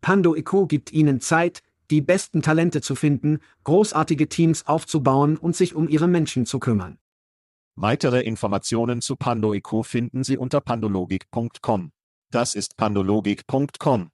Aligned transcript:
Pando 0.00 0.34
IQ 0.34 0.68
gibt 0.68 0.92
Ihnen 0.92 1.20
Zeit, 1.20 1.62
die 1.90 2.00
besten 2.00 2.42
Talente 2.42 2.80
zu 2.80 2.94
finden, 2.94 3.40
großartige 3.64 4.28
Teams 4.28 4.66
aufzubauen 4.66 5.36
und 5.36 5.56
sich 5.56 5.74
um 5.74 5.88
Ihre 5.88 6.08
Menschen 6.08 6.46
zu 6.46 6.58
kümmern. 6.58 6.98
Weitere 7.80 8.22
Informationen 8.22 9.00
zu 9.00 9.14
PandoIQ 9.14 9.84
finden 9.84 10.24
Sie 10.24 10.36
unter 10.36 10.60
pandologik.com. 10.60 11.92
Das 12.30 12.54
ist 12.54 12.76
pandologik.com. 12.76 14.10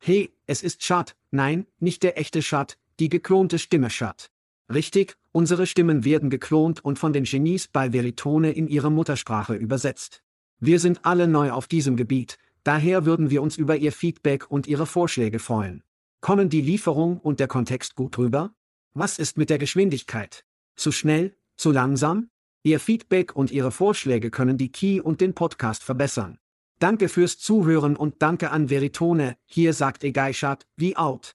Hey, 0.00 0.34
es 0.46 0.64
ist 0.64 0.82
Schad, 0.82 1.14
nein, 1.30 1.66
nicht 1.78 2.02
der 2.02 2.18
echte 2.18 2.42
Schad, 2.42 2.76
die 2.98 3.08
geklonte 3.08 3.60
Stimme 3.60 3.88
Schad. 3.88 4.32
Richtig, 4.68 5.16
unsere 5.30 5.68
Stimmen 5.68 6.04
werden 6.04 6.28
geklont 6.28 6.84
und 6.84 6.98
von 6.98 7.12
den 7.12 7.22
Genies 7.22 7.68
bei 7.68 7.92
Veritone 7.92 8.50
in 8.50 8.66
ihre 8.66 8.90
Muttersprache 8.90 9.54
übersetzt. 9.54 10.24
Wir 10.58 10.80
sind 10.80 11.04
alle 11.04 11.28
neu 11.28 11.52
auf 11.52 11.68
diesem 11.68 11.96
Gebiet, 11.96 12.36
daher 12.64 13.06
würden 13.06 13.30
wir 13.30 13.42
uns 13.42 13.56
über 13.56 13.76
Ihr 13.76 13.92
Feedback 13.92 14.50
und 14.50 14.66
Ihre 14.66 14.86
Vorschläge 14.86 15.38
freuen. 15.38 15.82
Kommen 16.20 16.48
die 16.48 16.60
Lieferung 16.60 17.18
und 17.18 17.40
der 17.40 17.48
Kontext 17.48 17.96
gut 17.96 18.16
rüber? 18.18 18.54
Was 18.94 19.18
ist 19.18 19.38
mit 19.38 19.50
der 19.50 19.58
Geschwindigkeit? 19.58 20.44
Zu 20.76 20.92
schnell? 20.92 21.36
Zu 21.56 21.72
langsam? 21.72 22.28
Ihr 22.62 22.78
Feedback 22.78 23.34
und 23.34 23.50
Ihre 23.50 23.72
Vorschläge 23.72 24.30
können 24.30 24.56
die 24.56 24.70
Key 24.70 25.00
und 25.00 25.20
den 25.20 25.34
Podcast 25.34 25.82
verbessern. 25.82 26.38
Danke 26.78 27.08
fürs 27.08 27.38
Zuhören 27.38 27.96
und 27.96 28.22
danke 28.22 28.50
an 28.50 28.70
Veritone. 28.70 29.36
Hier 29.46 29.72
sagt 29.72 30.04
Egeishat, 30.04 30.66
wie 30.76 30.96
out. 30.96 31.34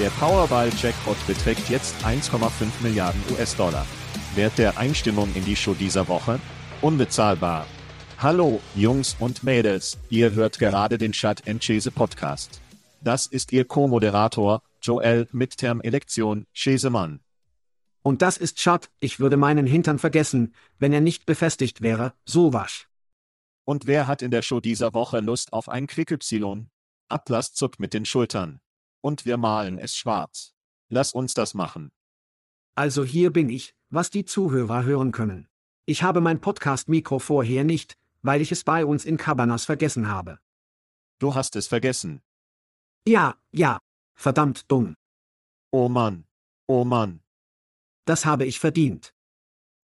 der 0.00 0.10
Powerball-Jackpot 0.10 1.26
beträgt 1.26 1.68
jetzt 1.68 1.94
1,5 2.02 2.82
Milliarden 2.82 3.20
US-Dollar. 3.32 3.86
Wert 4.34 4.56
der 4.56 4.78
Einstimmung 4.78 5.28
in 5.34 5.44
die 5.44 5.54
Show 5.54 5.74
dieser 5.74 6.08
Woche? 6.08 6.40
Unbezahlbar. 6.80 7.66
Hallo, 8.16 8.62
Jungs 8.74 9.14
und 9.18 9.44
Mädels, 9.44 9.98
ihr 10.08 10.32
hört 10.32 10.58
gerade 10.58 10.96
den 10.96 11.12
Chat 11.12 11.42
Chese 11.58 11.90
Podcast. 11.90 12.62
Das 13.02 13.26
ist 13.26 13.52
Ihr 13.52 13.66
Co-Moderator, 13.66 14.62
Joel 14.80 15.28
mit 15.32 15.58
Term-Elektion, 15.58 16.46
Chesemann. 16.54 17.20
Und 18.02 18.22
das 18.22 18.38
ist 18.38 18.56
Chat, 18.56 18.88
ich 19.00 19.20
würde 19.20 19.36
meinen 19.36 19.66
Hintern 19.66 19.98
vergessen, 19.98 20.54
wenn 20.78 20.94
er 20.94 21.02
nicht 21.02 21.26
befestigt 21.26 21.82
wäre, 21.82 22.14
so 22.24 22.54
wasch. 22.54 22.88
Und 23.66 23.86
wer 23.86 24.06
hat 24.06 24.22
in 24.22 24.30
der 24.30 24.40
Show 24.40 24.60
dieser 24.60 24.94
Woche 24.94 25.20
Lust 25.20 25.52
auf 25.52 25.68
ein 25.68 25.86
Quick 25.86 26.10
Y? 26.10 26.70
Atlas 27.10 27.52
zuckt 27.52 27.80
mit 27.80 27.92
den 27.92 28.06
Schultern. 28.06 28.60
Und 29.00 29.24
wir 29.24 29.36
malen 29.36 29.78
es 29.78 29.96
schwarz. 29.96 30.54
Lass 30.88 31.12
uns 31.12 31.34
das 31.34 31.54
machen. 31.54 31.92
Also 32.74 33.04
hier 33.04 33.32
bin 33.32 33.48
ich, 33.48 33.74
was 33.88 34.10
die 34.10 34.24
Zuhörer 34.24 34.84
hören 34.84 35.12
können. 35.12 35.48
Ich 35.86 36.02
habe 36.02 36.20
mein 36.20 36.40
Podcast-Mikro 36.40 37.18
vorher 37.18 37.64
nicht, 37.64 37.96
weil 38.22 38.40
ich 38.40 38.52
es 38.52 38.64
bei 38.64 38.84
uns 38.84 39.04
in 39.04 39.16
Cabanas 39.16 39.64
vergessen 39.64 40.08
habe. 40.08 40.38
Du 41.18 41.34
hast 41.34 41.56
es 41.56 41.66
vergessen. 41.66 42.22
Ja, 43.06 43.36
ja. 43.52 43.78
Verdammt 44.14 44.70
dumm. 44.70 44.96
Oh 45.72 45.88
Mann. 45.88 46.24
Oh 46.66 46.84
Mann. 46.84 47.20
Das 48.04 48.26
habe 48.26 48.44
ich 48.44 48.60
verdient. 48.60 49.14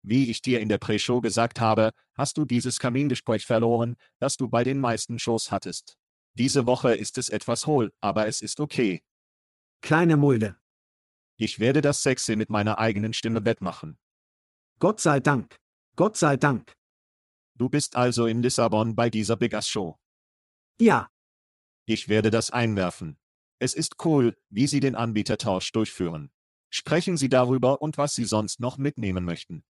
Wie 0.02 0.29
ich 0.29 0.41
dir 0.41 0.59
in 0.59 0.69
der 0.69 0.78
Pre-Show 0.78 1.22
gesagt 1.22 1.62
habe, 1.62 1.91
hast 2.16 2.38
du 2.38 2.46
dieses 2.46 2.79
Kamingespräch 2.79 3.46
verloren, 3.46 3.96
das 4.19 4.38
du 4.38 4.50
bei 4.50 4.63
den 4.63 4.79
meisten 4.79 5.19
Shows 5.19 5.52
hattest. 5.52 5.97
Diese 6.35 6.66
Woche 6.66 6.95
ist 6.95 7.17
es 7.17 7.29
etwas 7.29 7.67
hohl, 7.67 7.94
aber 8.01 8.27
es 8.27 8.41
ist 8.41 8.59
okay. 8.59 9.03
Kleine 9.81 10.17
Mulde. 10.17 10.57
Ich 11.38 11.59
werde 11.59 11.81
das 11.81 12.01
Sexy 12.01 12.35
mit 12.35 12.49
meiner 12.49 12.79
eigenen 12.79 13.13
Stimme 13.13 13.45
wettmachen. 13.45 13.97
Gott 14.79 14.99
sei 14.99 15.19
Dank. 15.19 15.57
Gott 15.95 16.17
sei 16.17 16.38
Dank. 16.38 16.73
Du 17.55 17.69
bist 17.69 17.95
also 17.95 18.25
in 18.25 18.41
Lissabon 18.41 18.95
bei 18.95 19.09
dieser 19.09 19.35
Big 19.35 19.53
Ass 19.53 19.67
Show. 19.67 19.99
Ja. 20.79 21.09
Ich 21.85 22.09
werde 22.09 22.31
das 22.31 22.49
einwerfen. 22.49 23.19
Es 23.59 23.73
ist 23.73 24.03
cool, 24.05 24.35
wie 24.49 24.67
Sie 24.67 24.79
den 24.79 24.95
Anbietertausch 24.95 25.72
durchführen. 25.72 26.31
Sprechen 26.69 27.17
Sie 27.17 27.29
darüber 27.29 27.81
und 27.81 27.97
was 27.97 28.16
Sie 28.16 28.25
sonst 28.25 28.59
noch 28.59 28.77
mitnehmen 28.77 29.23
möchten. 29.23 29.63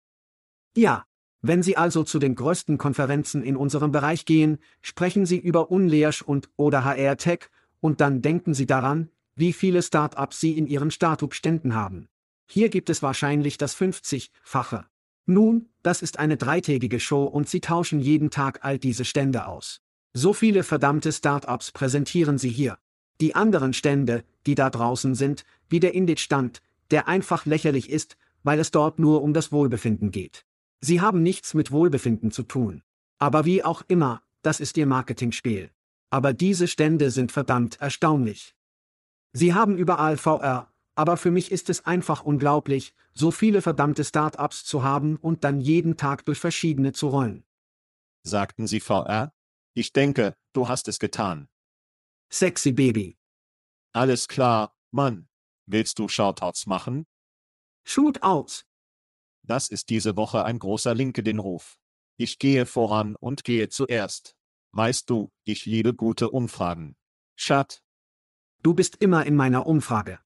Ja. 0.76 1.06
Wenn 1.44 1.64
Sie 1.64 1.76
also 1.76 2.04
zu 2.04 2.20
den 2.20 2.36
größten 2.36 2.78
Konferenzen 2.78 3.42
in 3.42 3.56
unserem 3.56 3.90
Bereich 3.90 4.24
gehen, 4.26 4.58
sprechen 4.80 5.26
Sie 5.26 5.38
über 5.38 5.72
Unleash 5.72 6.22
und 6.22 6.48
oder 6.56 6.84
HR 6.84 7.16
Tech 7.16 7.50
und 7.80 8.00
dann 8.00 8.22
denken 8.22 8.54
Sie 8.54 8.66
daran, 8.66 9.10
wie 9.34 9.52
viele 9.52 9.82
Start-ups 9.82 10.38
Sie 10.38 10.56
in 10.56 10.68
Ihren 10.68 10.92
Startup-Ständen 10.92 11.74
haben. 11.74 12.08
Hier 12.46 12.68
gibt 12.68 12.90
es 12.90 13.02
wahrscheinlich 13.02 13.58
das 13.58 13.76
50-fache. 13.76 14.84
Nun, 15.26 15.68
das 15.82 16.00
ist 16.00 16.20
eine 16.20 16.36
dreitägige 16.36 17.00
Show 17.00 17.24
und 17.24 17.48
Sie 17.48 17.60
tauschen 17.60 17.98
jeden 17.98 18.30
Tag 18.30 18.60
all 18.62 18.78
diese 18.78 19.04
Stände 19.04 19.46
aus. 19.46 19.80
So 20.12 20.34
viele 20.34 20.62
verdammte 20.62 21.10
Start-ups 21.10 21.72
präsentieren 21.72 22.38
Sie 22.38 22.50
hier. 22.50 22.78
Die 23.20 23.34
anderen 23.34 23.72
Stände, 23.72 24.22
die 24.46 24.54
da 24.54 24.70
draußen 24.70 25.16
sind, 25.16 25.44
wie 25.68 25.80
der 25.80 25.94
Indit-Stand, 25.94 26.62
der 26.92 27.08
einfach 27.08 27.46
lächerlich 27.46 27.90
ist, 27.90 28.16
weil 28.44 28.60
es 28.60 28.70
dort 28.70 29.00
nur 29.00 29.22
um 29.22 29.34
das 29.34 29.50
Wohlbefinden 29.50 30.12
geht. 30.12 30.44
Sie 30.84 31.00
haben 31.00 31.22
nichts 31.22 31.54
mit 31.54 31.70
Wohlbefinden 31.70 32.32
zu 32.32 32.42
tun. 32.42 32.82
Aber 33.18 33.44
wie 33.44 33.62
auch 33.62 33.82
immer, 33.86 34.22
das 34.42 34.58
ist 34.58 34.76
ihr 34.76 34.86
Marketingspiel. 34.86 35.70
Aber 36.10 36.32
diese 36.32 36.66
Stände 36.66 37.12
sind 37.12 37.30
verdammt 37.30 37.80
erstaunlich. 37.80 38.56
Sie 39.32 39.54
haben 39.54 39.78
überall 39.78 40.16
VR, 40.16 40.72
aber 40.96 41.16
für 41.16 41.30
mich 41.30 41.52
ist 41.52 41.70
es 41.70 41.86
einfach 41.86 42.24
unglaublich, 42.24 42.94
so 43.14 43.30
viele 43.30 43.62
verdammte 43.62 44.04
Start-ups 44.04 44.64
zu 44.64 44.82
haben 44.82 45.16
und 45.16 45.44
dann 45.44 45.60
jeden 45.60 45.96
Tag 45.96 46.24
durch 46.24 46.38
verschiedene 46.38 46.92
zu 46.92 47.08
rollen. 47.08 47.44
Sagten 48.24 48.66
Sie 48.66 48.80
VR? 48.80 49.32
Ich 49.74 49.92
denke, 49.92 50.36
du 50.52 50.68
hast 50.68 50.88
es 50.88 50.98
getan. 50.98 51.48
Sexy 52.30 52.72
Baby. 52.72 53.16
Alles 53.92 54.26
klar, 54.26 54.76
Mann. 54.90 55.28
Willst 55.66 55.98
du 55.98 56.08
Shoutouts 56.08 56.66
machen? 56.66 57.06
Shootouts. 57.84 58.66
Das 59.42 59.68
ist 59.68 59.90
diese 59.90 60.16
Woche 60.16 60.44
ein 60.44 60.58
großer 60.58 60.94
LinkedIn-Ruf. 60.94 61.76
Ich 62.16 62.38
gehe 62.38 62.66
voran 62.66 63.16
und 63.16 63.44
gehe 63.44 63.68
zuerst. 63.68 64.36
Weißt 64.72 65.10
du, 65.10 65.30
ich 65.44 65.66
liebe 65.66 65.94
gute 65.94 66.30
Umfragen. 66.30 66.96
Schat. 67.36 67.82
Du 68.62 68.74
bist 68.74 68.96
immer 68.96 69.26
in 69.26 69.34
meiner 69.34 69.66
Umfrage. 69.66 70.20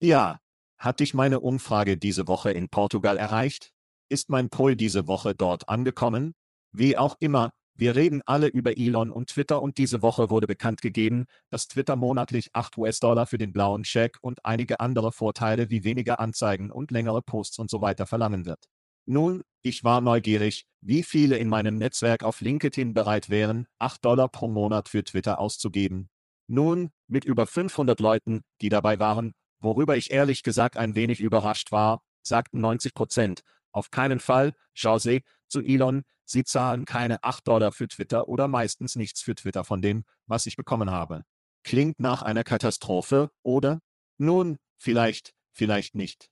Ja. 0.00 0.40
Hat 0.78 0.98
dich 0.98 1.14
meine 1.14 1.38
Umfrage 1.38 1.96
diese 1.96 2.26
Woche 2.26 2.50
in 2.50 2.68
Portugal 2.68 3.16
erreicht? 3.16 3.72
Ist 4.08 4.30
mein 4.30 4.50
Poll 4.50 4.74
diese 4.74 5.06
Woche 5.06 5.32
dort 5.32 5.68
angekommen? 5.68 6.34
Wie 6.72 6.98
auch 6.98 7.16
immer, 7.20 7.52
wir 7.74 7.96
reden 7.96 8.20
alle 8.26 8.48
über 8.48 8.76
Elon 8.76 9.10
und 9.10 9.30
Twitter 9.30 9.62
und 9.62 9.78
diese 9.78 10.02
Woche 10.02 10.28
wurde 10.30 10.46
bekannt 10.46 10.82
gegeben, 10.82 11.24
dass 11.50 11.68
Twitter 11.68 11.96
monatlich 11.96 12.50
8 12.52 12.76
US-Dollar 12.76 13.26
für 13.26 13.38
den 13.38 13.52
blauen 13.52 13.84
Scheck 13.84 14.18
und 14.20 14.44
einige 14.44 14.80
andere 14.80 15.10
Vorteile 15.10 15.70
wie 15.70 15.82
weniger 15.82 16.20
Anzeigen 16.20 16.70
und 16.70 16.90
längere 16.90 17.22
Posts 17.22 17.58
und 17.58 17.70
so 17.70 17.80
weiter 17.80 18.06
verlangen 18.06 18.44
wird. 18.44 18.66
Nun, 19.06 19.42
ich 19.62 19.84
war 19.84 20.00
neugierig, 20.00 20.66
wie 20.80 21.02
viele 21.02 21.36
in 21.36 21.48
meinem 21.48 21.76
Netzwerk 21.76 22.22
auf 22.22 22.40
LinkedIn 22.40 22.94
bereit 22.94 23.30
wären, 23.30 23.66
8 23.78 24.04
Dollar 24.04 24.28
pro 24.28 24.48
Monat 24.48 24.88
für 24.88 25.02
Twitter 25.02 25.38
auszugeben. 25.38 26.08
Nun, 26.46 26.90
mit 27.08 27.24
über 27.24 27.46
500 27.46 27.98
Leuten, 28.00 28.42
die 28.60 28.68
dabei 28.68 28.98
waren, 28.98 29.32
worüber 29.60 29.96
ich 29.96 30.10
ehrlich 30.10 30.42
gesagt 30.42 30.76
ein 30.76 30.94
wenig 30.94 31.20
überrascht 31.20 31.72
war, 31.72 32.02
sagten 32.22 32.60
90 32.60 32.94
Prozent, 32.94 33.42
auf 33.72 33.90
keinen 33.90 34.20
Fall, 34.20 34.54
Jose, 34.74 35.20
zu 35.52 35.60
Elon, 35.60 36.02
sie 36.24 36.42
zahlen 36.44 36.84
keine 36.84 37.22
8 37.22 37.46
Dollar 37.46 37.70
für 37.70 37.86
Twitter 37.86 38.28
oder 38.28 38.48
meistens 38.48 38.96
nichts 38.96 39.22
für 39.22 39.34
Twitter 39.34 39.64
von 39.64 39.82
dem, 39.82 40.04
was 40.26 40.46
ich 40.46 40.56
bekommen 40.56 40.90
habe. 40.90 41.22
Klingt 41.62 42.00
nach 42.00 42.22
einer 42.22 42.42
Katastrophe, 42.42 43.30
oder? 43.42 43.80
Nun, 44.18 44.56
vielleicht, 44.78 45.32
vielleicht 45.52 45.94
nicht. 45.94 46.28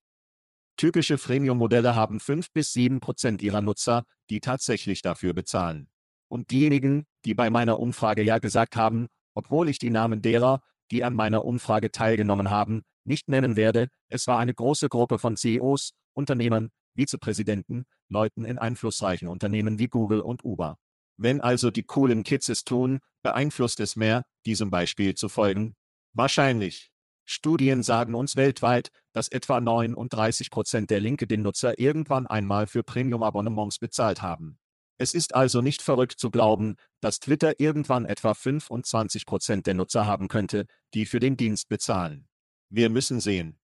Typische 0.77 1.19
Freemium-Modelle 1.19 1.95
haben 1.95 2.21
5 2.21 2.53
bis 2.53 2.73
7 2.73 3.01
Prozent 3.01 3.43
ihrer 3.43 3.61
Nutzer, 3.61 4.05
die 4.31 4.41
tatsächlich 4.41 5.03
dafür 5.03 5.35
bezahlen. 5.35 5.89
Und 6.29 6.51
diejenigen, 6.51 7.07
die 7.25 7.35
bei 7.35 7.51
meiner 7.51 7.79
Umfrage 7.79 8.23
ja 8.23 8.39
gesagt 8.39 8.77
haben, 8.77 9.09
obwohl 9.35 9.69
ich 9.69 9.79
die 9.79 9.91
Namen 9.91 10.23
derer, 10.23 10.63
die 10.91 11.05
an 11.05 11.15
meiner 11.15 11.45
Umfrage 11.45 11.91
teilgenommen 11.91 12.51
haben, 12.51 12.83
nicht 13.05 13.29
nennen 13.29 13.57
werde, 13.57 13.89
es 14.09 14.27
war 14.27 14.39
eine 14.39 14.55
große 14.55 14.89
Gruppe 14.89 15.19
von 15.19 15.37
CEOs, 15.37 15.93
Unternehmern, 16.15 16.71
Vizepräsidenten, 16.95 17.85
Leuten 18.09 18.45
in 18.45 18.59
einflussreichen 18.59 19.29
Unternehmen 19.29 19.79
wie 19.79 19.89
Google 19.89 20.21
und 20.21 20.45
Uber. 20.45 20.77
Wenn 21.17 21.41
also 21.41 21.71
die 21.71 21.83
coolen 21.83 22.23
Kids 22.23 22.49
es 22.49 22.65
tun, 22.65 23.01
beeinflusst 23.23 23.81
es 23.81 23.97
mehr, 23.97 24.25
diesem 24.47 24.71
Beispiel 24.71 25.15
zu 25.15 25.29
folgen? 25.29 25.75
Wahrscheinlich. 26.15 26.91
Studien 27.25 27.83
sagen 27.83 28.15
uns 28.15 28.35
weltweit, 28.35 28.91
dass 29.13 29.29
etwa 29.29 29.61
39 29.61 30.51
Prozent 30.51 30.91
der 30.91 31.01
LinkedIn-Nutzer 31.01 31.79
irgendwann 31.79 32.27
einmal 32.27 32.67
für 32.67 32.83
Premium-Abonnements 32.83 33.79
bezahlt 33.79 34.23
haben. 34.23 34.59
Es 34.99 35.15
ist 35.15 35.35
also 35.35 35.63
nicht 35.63 35.81
verrückt 35.81 36.19
zu 36.19 36.31
glauben, 36.31 36.77
dass 37.01 37.21
Twitter 37.21 37.59
irgendwann 37.59 38.05
etwa 38.05 38.35
25 38.35 39.25
Prozent 39.27 39.67
der 39.67 39.75
Nutzer 39.75 40.07
haben 40.07 40.29
könnte, 40.29 40.67
die 40.93 41.07
für 41.07 41.21
den 41.21 41.37
Dienst 41.37 41.69
bezahlen. 41.69 42.29
Wir 42.69 42.91
müssen 42.91 43.21
sehen. 43.21 43.59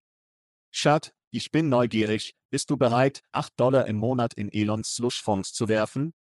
Schat, 0.70 1.14
ich 1.34 1.52
bin 1.52 1.68
neugierig, 1.68 2.36
bist 2.52 2.70
du 2.70 2.78
bereit, 2.78 3.24
8 3.32 3.60
Dollar 3.60 3.88
im 3.88 3.98
Monat 3.98 4.36
in 4.36 4.52
Elons 4.52 4.96
Slushfonds 4.96 5.52
zu 5.52 5.68
werfen? 5.68 6.14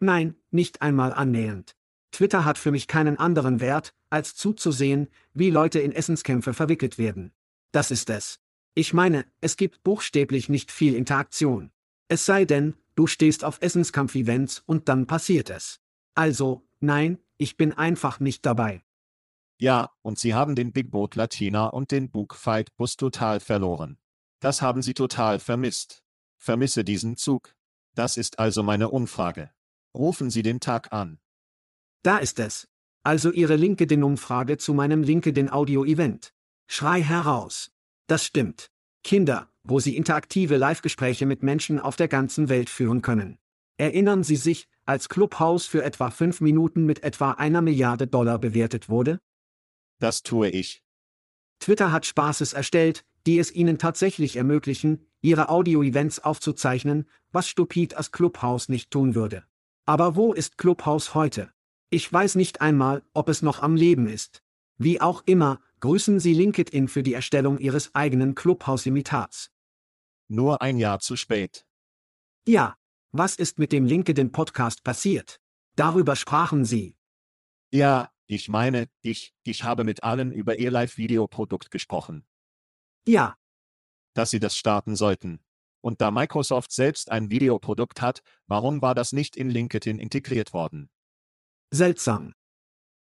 Nein, 0.00 0.34
nicht 0.50 0.82
einmal 0.82 1.12
annähernd. 1.12 1.76
Twitter 2.10 2.44
hat 2.44 2.58
für 2.58 2.72
mich 2.72 2.88
keinen 2.88 3.18
anderen 3.18 3.60
Wert, 3.60 3.94
als 4.10 4.34
zuzusehen, 4.34 5.08
wie 5.32 5.50
Leute 5.50 5.78
in 5.78 5.92
Essenskämpfe 5.92 6.54
verwickelt 6.54 6.98
werden. 6.98 7.32
Das 7.70 7.92
ist 7.92 8.10
es. 8.10 8.40
Ich 8.74 8.92
meine, 8.92 9.24
es 9.40 9.56
gibt 9.56 9.84
buchstäblich 9.84 10.48
nicht 10.48 10.72
viel 10.72 10.96
Interaktion. 10.96 11.70
Es 12.08 12.26
sei 12.26 12.44
denn, 12.44 12.74
du 12.96 13.06
stehst 13.06 13.44
auf 13.44 13.62
Essenskampf-Events 13.62 14.64
und 14.66 14.88
dann 14.88 15.06
passiert 15.06 15.50
es. 15.50 15.80
Also, 16.16 16.66
nein, 16.80 17.18
ich 17.38 17.56
bin 17.56 17.72
einfach 17.72 18.18
nicht 18.18 18.44
dabei. 18.44 18.82
Ja, 19.58 19.92
und 20.02 20.18
sie 20.18 20.34
haben 20.34 20.56
den 20.56 20.72
Big 20.72 20.90
Boat 20.90 21.14
Latina 21.14 21.66
und 21.66 21.92
den 21.92 22.10
Bookfight 22.10 22.74
Bus 22.76 22.96
total 22.96 23.38
verloren. 23.38 23.98
Das 24.42 24.60
haben 24.60 24.82
sie 24.82 24.92
total 24.92 25.38
vermisst. 25.38 26.02
Vermisse 26.36 26.82
diesen 26.82 27.16
Zug. 27.16 27.54
Das 27.94 28.16
ist 28.16 28.40
also 28.40 28.64
meine 28.64 28.88
Umfrage. 28.88 29.50
Rufen 29.94 30.30
Sie 30.30 30.42
den 30.42 30.58
Tag 30.58 30.92
an. 30.92 31.20
Da 32.02 32.18
ist 32.18 32.40
es. 32.40 32.66
Also 33.04 33.30
Ihre 33.30 33.54
LinkedIn-Umfrage 33.54 34.58
zu 34.58 34.74
meinem 34.74 35.04
LinkedIn-Audio-Event. 35.04 36.34
Schrei 36.66 37.02
heraus. 37.02 37.70
Das 38.08 38.24
stimmt. 38.24 38.72
Kinder, 39.04 39.48
wo 39.62 39.78
Sie 39.78 39.96
interaktive 39.96 40.56
Live-Gespräche 40.56 41.24
mit 41.24 41.44
Menschen 41.44 41.78
auf 41.78 41.94
der 41.94 42.08
ganzen 42.08 42.48
Welt 42.48 42.68
führen 42.68 43.00
können. 43.00 43.38
Erinnern 43.76 44.24
Sie 44.24 44.36
sich, 44.36 44.68
als 44.86 45.08
Clubhouse 45.08 45.66
für 45.66 45.84
etwa 45.84 46.10
fünf 46.10 46.40
Minuten 46.40 46.84
mit 46.84 47.04
etwa 47.04 47.30
einer 47.32 47.62
Milliarde 47.62 48.08
Dollar 48.08 48.40
bewertet 48.40 48.88
wurde? 48.88 49.20
Das 50.00 50.24
tue 50.24 50.48
ich. 50.48 50.82
Twitter 51.60 51.92
hat 51.92 52.06
Spaßes 52.06 52.54
erstellt, 52.54 53.04
die 53.26 53.38
es 53.38 53.52
Ihnen 53.52 53.78
tatsächlich 53.78 54.36
ermöglichen, 54.36 55.06
Ihre 55.20 55.48
Audio-Events 55.48 56.20
aufzuzeichnen, 56.20 57.08
was 57.30 57.48
Stupid 57.48 57.94
als 57.94 58.10
Clubhouse 58.12 58.68
nicht 58.68 58.90
tun 58.90 59.14
würde. 59.14 59.44
Aber 59.84 60.16
wo 60.16 60.32
ist 60.32 60.58
Clubhouse 60.58 61.14
heute? 61.14 61.52
Ich 61.90 62.10
weiß 62.12 62.36
nicht 62.36 62.60
einmal, 62.60 63.02
ob 63.12 63.28
es 63.28 63.42
noch 63.42 63.62
am 63.62 63.76
Leben 63.76 64.06
ist. 64.06 64.42
Wie 64.78 65.00
auch 65.00 65.22
immer, 65.26 65.60
grüßen 65.80 66.20
Sie 66.20 66.34
LinkedIn 66.34 66.88
für 66.88 67.02
die 67.02 67.14
Erstellung 67.14 67.58
Ihres 67.58 67.94
eigenen 67.94 68.34
Clubhouse-Imitats. 68.34 69.50
Nur 70.28 70.62
ein 70.62 70.78
Jahr 70.78 71.00
zu 71.00 71.16
spät. 71.16 71.66
Ja, 72.46 72.76
was 73.12 73.36
ist 73.36 73.58
mit 73.58 73.72
dem 73.72 73.84
LinkedIn-Podcast 73.84 74.82
passiert? 74.84 75.38
Darüber 75.76 76.16
sprachen 76.16 76.64
Sie. 76.64 76.96
Ja, 77.70 78.10
ich 78.26 78.48
meine, 78.48 78.88
ich, 79.02 79.34
ich 79.42 79.64
habe 79.64 79.84
mit 79.84 80.02
allen 80.02 80.32
über 80.32 80.58
Ihr 80.58 80.70
Live-Video-Produkt 80.70 81.70
gesprochen. 81.70 82.24
Ja. 83.06 83.36
Dass 84.14 84.30
Sie 84.30 84.40
das 84.40 84.56
starten 84.56 84.96
sollten. 84.96 85.40
Und 85.80 86.00
da 86.00 86.10
Microsoft 86.10 86.72
selbst 86.72 87.10
ein 87.10 87.30
Videoprodukt 87.30 88.00
hat, 88.00 88.22
warum 88.46 88.82
war 88.82 88.94
das 88.94 89.12
nicht 89.12 89.36
in 89.36 89.50
LinkedIn 89.50 89.98
integriert 89.98 90.52
worden? 90.52 90.90
Seltsam. 91.72 92.34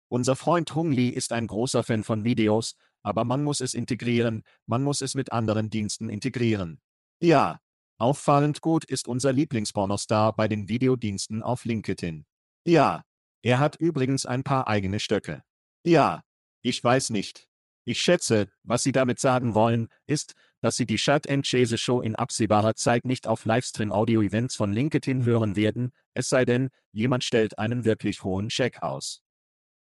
Unser 0.09 0.35
Freund 0.35 0.73
Hung 0.75 0.91
Lee 0.91 1.09
ist 1.09 1.31
ein 1.31 1.47
großer 1.47 1.83
Fan 1.83 2.03
von 2.03 2.23
Videos, 2.23 2.75
aber 3.03 3.23
man 3.23 3.43
muss 3.43 3.61
es 3.61 3.73
integrieren, 3.73 4.43
man 4.65 4.83
muss 4.83 5.01
es 5.01 5.15
mit 5.15 5.31
anderen 5.31 5.69
Diensten 5.69 6.09
integrieren. 6.09 6.81
Ja, 7.21 7.59
auffallend 7.97 8.61
gut 8.61 8.83
ist 8.83 9.07
unser 9.07 9.31
Lieblingspornostar 9.31 10.35
bei 10.35 10.47
den 10.47 10.67
Videodiensten 10.67 11.43
auf 11.43 11.65
LinkedIn. 11.65 12.25
Ja, 12.65 13.03
er 13.43 13.59
hat 13.59 13.75
übrigens 13.75 14.25
ein 14.25 14.43
paar 14.43 14.67
eigene 14.67 14.99
Stöcke. 14.99 15.43
Ja, 15.85 16.23
ich 16.61 16.83
weiß 16.83 17.11
nicht. 17.11 17.47
Ich 17.83 17.99
schätze, 18.01 18.47
was 18.63 18.83
Sie 18.83 18.91
damit 18.91 19.19
sagen 19.19 19.55
wollen, 19.55 19.87
ist, 20.05 20.35
dass 20.61 20.75
Sie 20.75 20.85
die 20.85 20.97
Chat 20.97 21.27
and 21.29 21.45
Chase 21.45 21.77
Show 21.77 22.01
in 22.01 22.15
absehbarer 22.15 22.75
Zeit 22.75 23.05
nicht 23.05 23.27
auf 23.27 23.45
Livestream-Audio-Events 23.45 24.55
von 24.55 24.71
LinkedIn 24.71 25.25
hören 25.25 25.55
werden, 25.55 25.91
es 26.13 26.29
sei 26.29 26.45
denn, 26.45 26.69
jemand 26.91 27.23
stellt 27.23 27.57
einen 27.57 27.83
wirklich 27.83 28.23
hohen 28.23 28.49
Check 28.49 28.83
aus. 28.83 29.23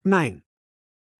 Nein. 0.03 0.43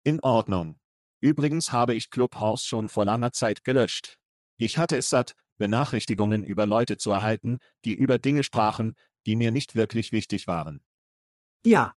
In 0.03 0.19
Ordnung. 0.21 0.79
Übrigens 1.19 1.71
habe 1.71 1.95
ich 1.95 2.09
Clubhouse 2.09 2.65
schon 2.65 2.89
vor 2.89 3.05
langer 3.05 3.31
Zeit 3.31 3.63
gelöscht. 3.63 4.19
Ich 4.57 4.77
hatte 4.77 4.97
es 4.97 5.09
satt, 5.09 5.35
Benachrichtigungen 5.57 6.43
über 6.43 6.65
Leute 6.65 6.97
zu 6.97 7.11
erhalten, 7.11 7.59
die 7.85 7.93
über 7.93 8.19
Dinge 8.19 8.43
sprachen, 8.43 8.95
die 9.25 9.35
mir 9.35 9.51
nicht 9.51 9.75
wirklich 9.75 10.11
wichtig 10.11 10.47
waren. 10.47 10.83
Ja. 11.65 11.95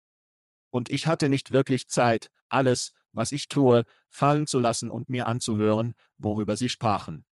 Und 0.70 0.90
ich 0.90 1.06
hatte 1.06 1.28
nicht 1.28 1.52
wirklich 1.52 1.88
Zeit, 1.88 2.30
alles, 2.48 2.92
was 3.12 3.32
ich 3.32 3.48
tue, 3.48 3.84
fallen 4.10 4.46
zu 4.46 4.58
lassen 4.58 4.90
und 4.90 5.08
mir 5.08 5.26
anzuhören, 5.26 5.94
worüber 6.18 6.56
sie 6.56 6.68
sprachen. 6.68 7.24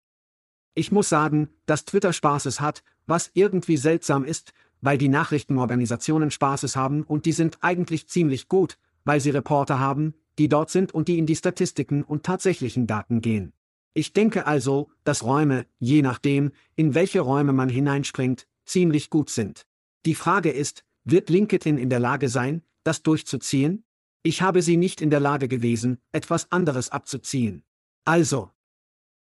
Ich 0.74 0.92
muss 0.92 1.10
sagen, 1.10 1.50
dass 1.66 1.86
Twitter 1.86 2.12
Spaßes 2.12 2.60
hat, 2.60 2.84
was 3.08 3.32
irgendwie 3.34 3.78
seltsam 3.78 4.26
ist, 4.26 4.52
weil 4.82 4.98
die 4.98 5.08
Nachrichtenorganisationen 5.08 6.32
Spaßes 6.32 6.76
haben 6.76 7.04
und 7.04 7.26
die 7.26 7.32
sind 7.32 7.58
eigentlich 7.62 8.08
ziemlich 8.08 8.50
gut, 8.50 8.78
weil 9.06 9.20
sie 9.22 9.30
Reporter 9.30 9.80
haben, 9.80 10.14
die 10.38 10.50
dort 10.50 10.70
sind 10.70 10.94
und 10.94 11.08
die 11.08 11.18
in 11.18 11.26
die 11.26 11.36
Statistiken 11.36 12.04
und 12.04 12.24
tatsächlichen 12.24 12.88
Daten 12.88 13.22
gehen. 13.22 13.54
Ich 13.94 14.12
denke 14.12 14.46
also, 14.46 14.92
dass 15.06 15.24
Räume, 15.24 15.66
je 15.80 16.02
nachdem, 16.02 16.52
in 16.76 16.94
welche 16.94 17.22
Räume 17.22 17.54
man 17.54 17.70
hineinspringt, 17.70 18.46
ziemlich 18.66 19.10
gut 19.10 19.30
sind. 19.30 19.66
Die 20.06 20.16
Frage 20.16 20.52
ist, 20.52 20.84
wird 21.06 21.30
LinkedIn 21.30 21.78
in 21.78 21.90
der 21.90 22.00
Lage 22.00 22.28
sein, 22.28 22.62
das 22.84 23.04
durchzuziehen? 23.04 23.86
Ich 24.26 24.42
habe 24.42 24.64
sie 24.64 24.76
nicht 24.76 25.02
in 25.02 25.12
der 25.12 25.20
Lage 25.20 25.48
gewesen, 25.48 26.02
etwas 26.12 26.52
anderes 26.52 26.90
abzuziehen. 26.90 27.64
Also. 28.06 28.50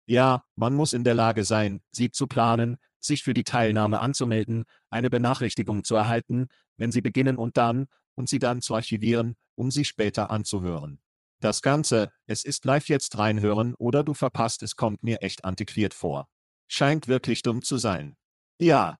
Ja, 0.06 0.44
man 0.54 0.74
muss 0.74 0.92
in 0.92 1.02
der 1.02 1.14
Lage 1.14 1.42
sein, 1.42 1.80
sie 1.90 2.12
zu 2.12 2.28
planen, 2.28 2.76
sich 3.00 3.24
für 3.24 3.34
die 3.34 3.42
Teilnahme 3.42 3.98
anzumelden, 3.98 4.62
eine 4.90 5.10
Benachrichtigung 5.10 5.82
zu 5.82 5.96
erhalten, 5.96 6.46
wenn 6.76 6.92
sie 6.92 7.00
beginnen 7.00 7.36
und 7.36 7.56
dann, 7.56 7.86
und 8.14 8.28
sie 8.28 8.38
dann 8.38 8.62
zu 8.62 8.76
archivieren, 8.76 9.34
um 9.56 9.72
sie 9.72 9.84
später 9.84 10.30
anzuhören. 10.30 11.00
Das 11.40 11.62
Ganze, 11.62 12.12
es 12.26 12.44
ist 12.44 12.64
live 12.64 12.88
jetzt 12.88 13.18
reinhören 13.18 13.74
oder 13.74 14.04
du 14.04 14.14
verpasst 14.14 14.62
es 14.62 14.76
kommt 14.76 15.02
mir 15.02 15.20
echt 15.20 15.44
antiquiert 15.44 15.94
vor. 15.94 16.28
Scheint 16.68 17.08
wirklich 17.08 17.42
dumm 17.42 17.62
zu 17.62 17.76
sein. 17.76 18.14
Ja. 18.60 18.98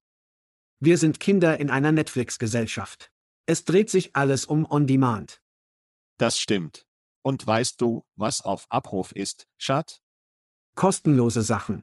Wir 0.80 0.99
sind 0.99 1.21
Kinder 1.21 1.61
in 1.61 1.71
einer 1.71 1.92
Netflix-Gesellschaft. 1.92 3.12
Es 3.47 3.64
dreht 3.64 3.88
sich 3.88 4.16
alles 4.16 4.47
um 4.47 4.68
On-Demand. 4.68 5.41
Das 6.22 6.38
stimmt. 6.38 6.86
Und 7.22 7.44
weißt 7.44 7.80
du, 7.80 8.06
was 8.14 8.42
auf 8.42 8.70
Abruf 8.70 9.10
ist, 9.10 9.48
Schat? 9.58 10.00
Kostenlose 10.76 11.42
Sachen. 11.42 11.82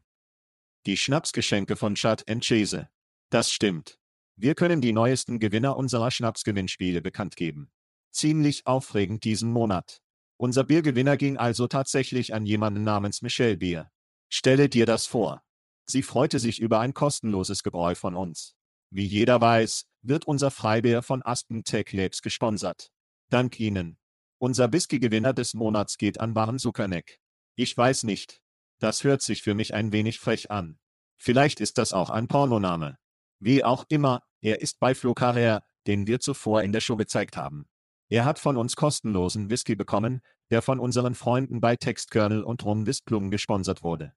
Die 0.86 0.96
Schnapsgeschenke 0.96 1.76
von 1.76 1.96
Chad 1.96 2.24
Chase. 2.40 2.88
Das 3.30 3.52
stimmt. 3.52 4.00
Wir 4.38 4.56
können 4.56 4.80
die 4.80 4.94
neuesten 4.94 5.40
Gewinner 5.40 5.76
unserer 5.76 6.10
Schnapsgewinnspiele 6.10 7.02
bekannt 7.02 7.36
geben. 7.36 7.70
Ziemlich 8.12 8.66
aufregend 8.66 9.26
diesen 9.26 9.52
Monat. 9.52 10.02
Unser 10.38 10.64
Biergewinner 10.64 11.18
ging 11.18 11.36
also 11.36 11.68
tatsächlich 11.68 12.34
an 12.34 12.46
jemanden 12.46 12.84
namens 12.86 13.22
Michelle 13.22 13.58
Bier. 13.58 13.92
Stelle 14.30 14.70
dir 14.70 14.86
das 14.86 15.06
vor. 15.06 15.44
Sie 15.86 16.02
freute 16.02 16.40
sich 16.40 16.62
über 16.62 16.80
ein 16.80 16.94
kostenloses 16.94 17.62
Gebräu 17.62 17.94
von 17.94 18.16
uns. 18.16 18.56
Wie 18.90 19.06
jeder 19.06 19.42
weiß, 19.42 19.86
wird 20.02 20.24
unser 20.24 20.50
Freibier 20.50 21.02
von 21.02 21.24
Aspen 21.24 21.66
Tech 21.66 21.92
Labs 21.92 22.22
gesponsert. 22.22 22.90
Dank 23.30 23.60
Ihnen. 23.60 24.00
Unser 24.42 24.72
Whisky-Gewinner 24.72 25.34
des 25.34 25.54
Monats 25.54 25.98
geht 25.98 26.22
an 26.22 26.34
Barn 26.34 26.60
Zuckerneck. 26.60 27.20
Ich 27.56 27.76
weiß 27.76 28.04
nicht. 28.04 28.42
Das 28.80 29.04
hört 29.04 29.22
sich 29.22 29.42
für 29.42 29.54
mich 29.54 29.74
ein 29.74 29.92
wenig 29.92 30.18
frech 30.18 30.50
an. 30.50 30.80
Vielleicht 31.18 31.60
ist 31.60 31.78
das 31.78 31.92
auch 31.92 32.10
ein 32.10 32.30
Pornoname. 32.30 32.98
Wie 33.42 33.66
auch 33.66 33.84
immer, 33.90 34.22
er 34.40 34.62
ist 34.62 34.80
bei 34.80 34.96
Flo 34.96 35.12
Carrère, 35.12 35.62
den 35.88 36.08
wir 36.08 36.22
zuvor 36.22 36.64
in 36.64 36.72
der 36.72 36.80
Show 36.80 36.96
gezeigt 36.96 37.36
haben. 37.36 37.66
Er 38.08 38.24
hat 38.24 38.40
von 38.40 38.56
uns 38.56 38.78
kostenlosen 38.78 39.50
Whisky 39.50 39.76
bekommen, 39.76 40.22
der 40.52 40.62
von 40.62 40.80
unseren 40.80 41.16
Freunden 41.16 41.60
bei 41.60 41.76
Textkernel 41.76 42.42
und 42.42 42.64
Rum 42.64 42.86
Wisplum 42.86 43.32
gesponsert 43.32 43.84
wurde. 43.84 44.14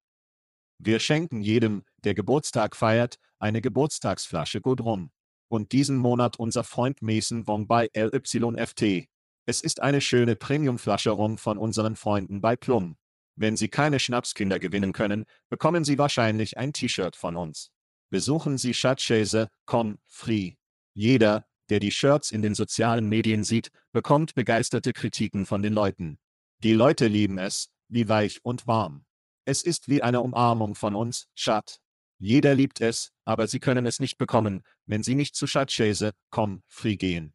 Wir 0.79 1.01
schenken 1.01 1.41
jedem, 1.41 1.83
der 2.05 2.15
Geburtstag 2.15 2.77
feiert, 2.77 3.17
eine 3.41 3.61
Geburtstagsflasche 3.61 4.61
Good 4.61 4.83
Rum. 4.83 5.11
Und 5.49 5.73
diesen 5.73 5.97
Monat 5.97 6.39
unser 6.39 6.63
Freund 6.63 7.03
Mason 7.03 7.49
Wong 7.49 7.67
bei 7.67 7.91
LYFT. 7.93 9.09
Es 9.45 9.61
ist 9.61 9.83
eine 9.83 10.01
schöne 10.01 10.37
Premiumflasche 10.37 11.11
Rum 11.11 11.37
von 11.37 11.59
unseren 11.59 11.97
Freunden 11.97 12.41
bei 12.41 12.55
Plum. 12.55 12.97
Wenn 13.35 13.57
Sie 13.57 13.69
keine 13.69 13.99
Schnapskinder 13.99 14.59
gewinnen 14.59 14.93
können, 14.93 15.25
bekommen 15.49 15.85
Sie 15.85 15.99
wahrscheinlich 15.99 16.59
ein 16.59 16.73
T-Shirt 16.73 17.17
von 17.17 17.37
uns. 17.37 17.71
Besuchen 18.11 18.59
Sie 18.59 18.75
Schatzchase.com 18.75 19.99
free. 20.07 20.53
Jeder, 20.95 21.47
der 21.71 21.81
die 21.81 21.91
Shirts 21.91 22.31
in 22.31 22.43
den 22.43 22.55
sozialen 22.55 23.09
Medien 23.09 23.43
sieht, 23.43 23.71
bekommt 23.93 24.35
begeisterte 24.35 24.93
Kritiken 24.93 25.47
von 25.47 25.63
den 25.63 25.73
Leuten. 25.73 26.19
Die 26.63 26.75
Leute 26.75 27.09
lieben 27.09 27.39
es, 27.39 27.71
wie 27.89 28.09
weich 28.09 28.45
und 28.45 28.67
warm. 28.67 29.05
Es 29.45 29.63
ist 29.63 29.89
wie 29.89 30.03
eine 30.03 30.21
Umarmung 30.21 30.75
von 30.75 30.95
uns, 30.95 31.27
Schat. 31.35 31.81
Jeder 32.19 32.55
liebt 32.55 32.81
es, 32.81 33.11
aber 33.25 33.49
sie 33.49 33.59
können 33.59 33.87
es 33.87 33.99
nicht 33.99 34.19
bekommen, 34.19 34.63
wenn 34.87 35.03
sie 35.03 35.17
nicht 35.17 35.35
zu 35.35 35.49
Schatzchase.com 35.49 36.63
free 36.69 36.97
gehen. 36.97 37.35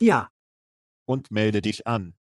Ja. 0.00 0.30
Und 1.06 1.30
melde 1.30 1.62
dich 1.62 1.86
an. 1.86 2.14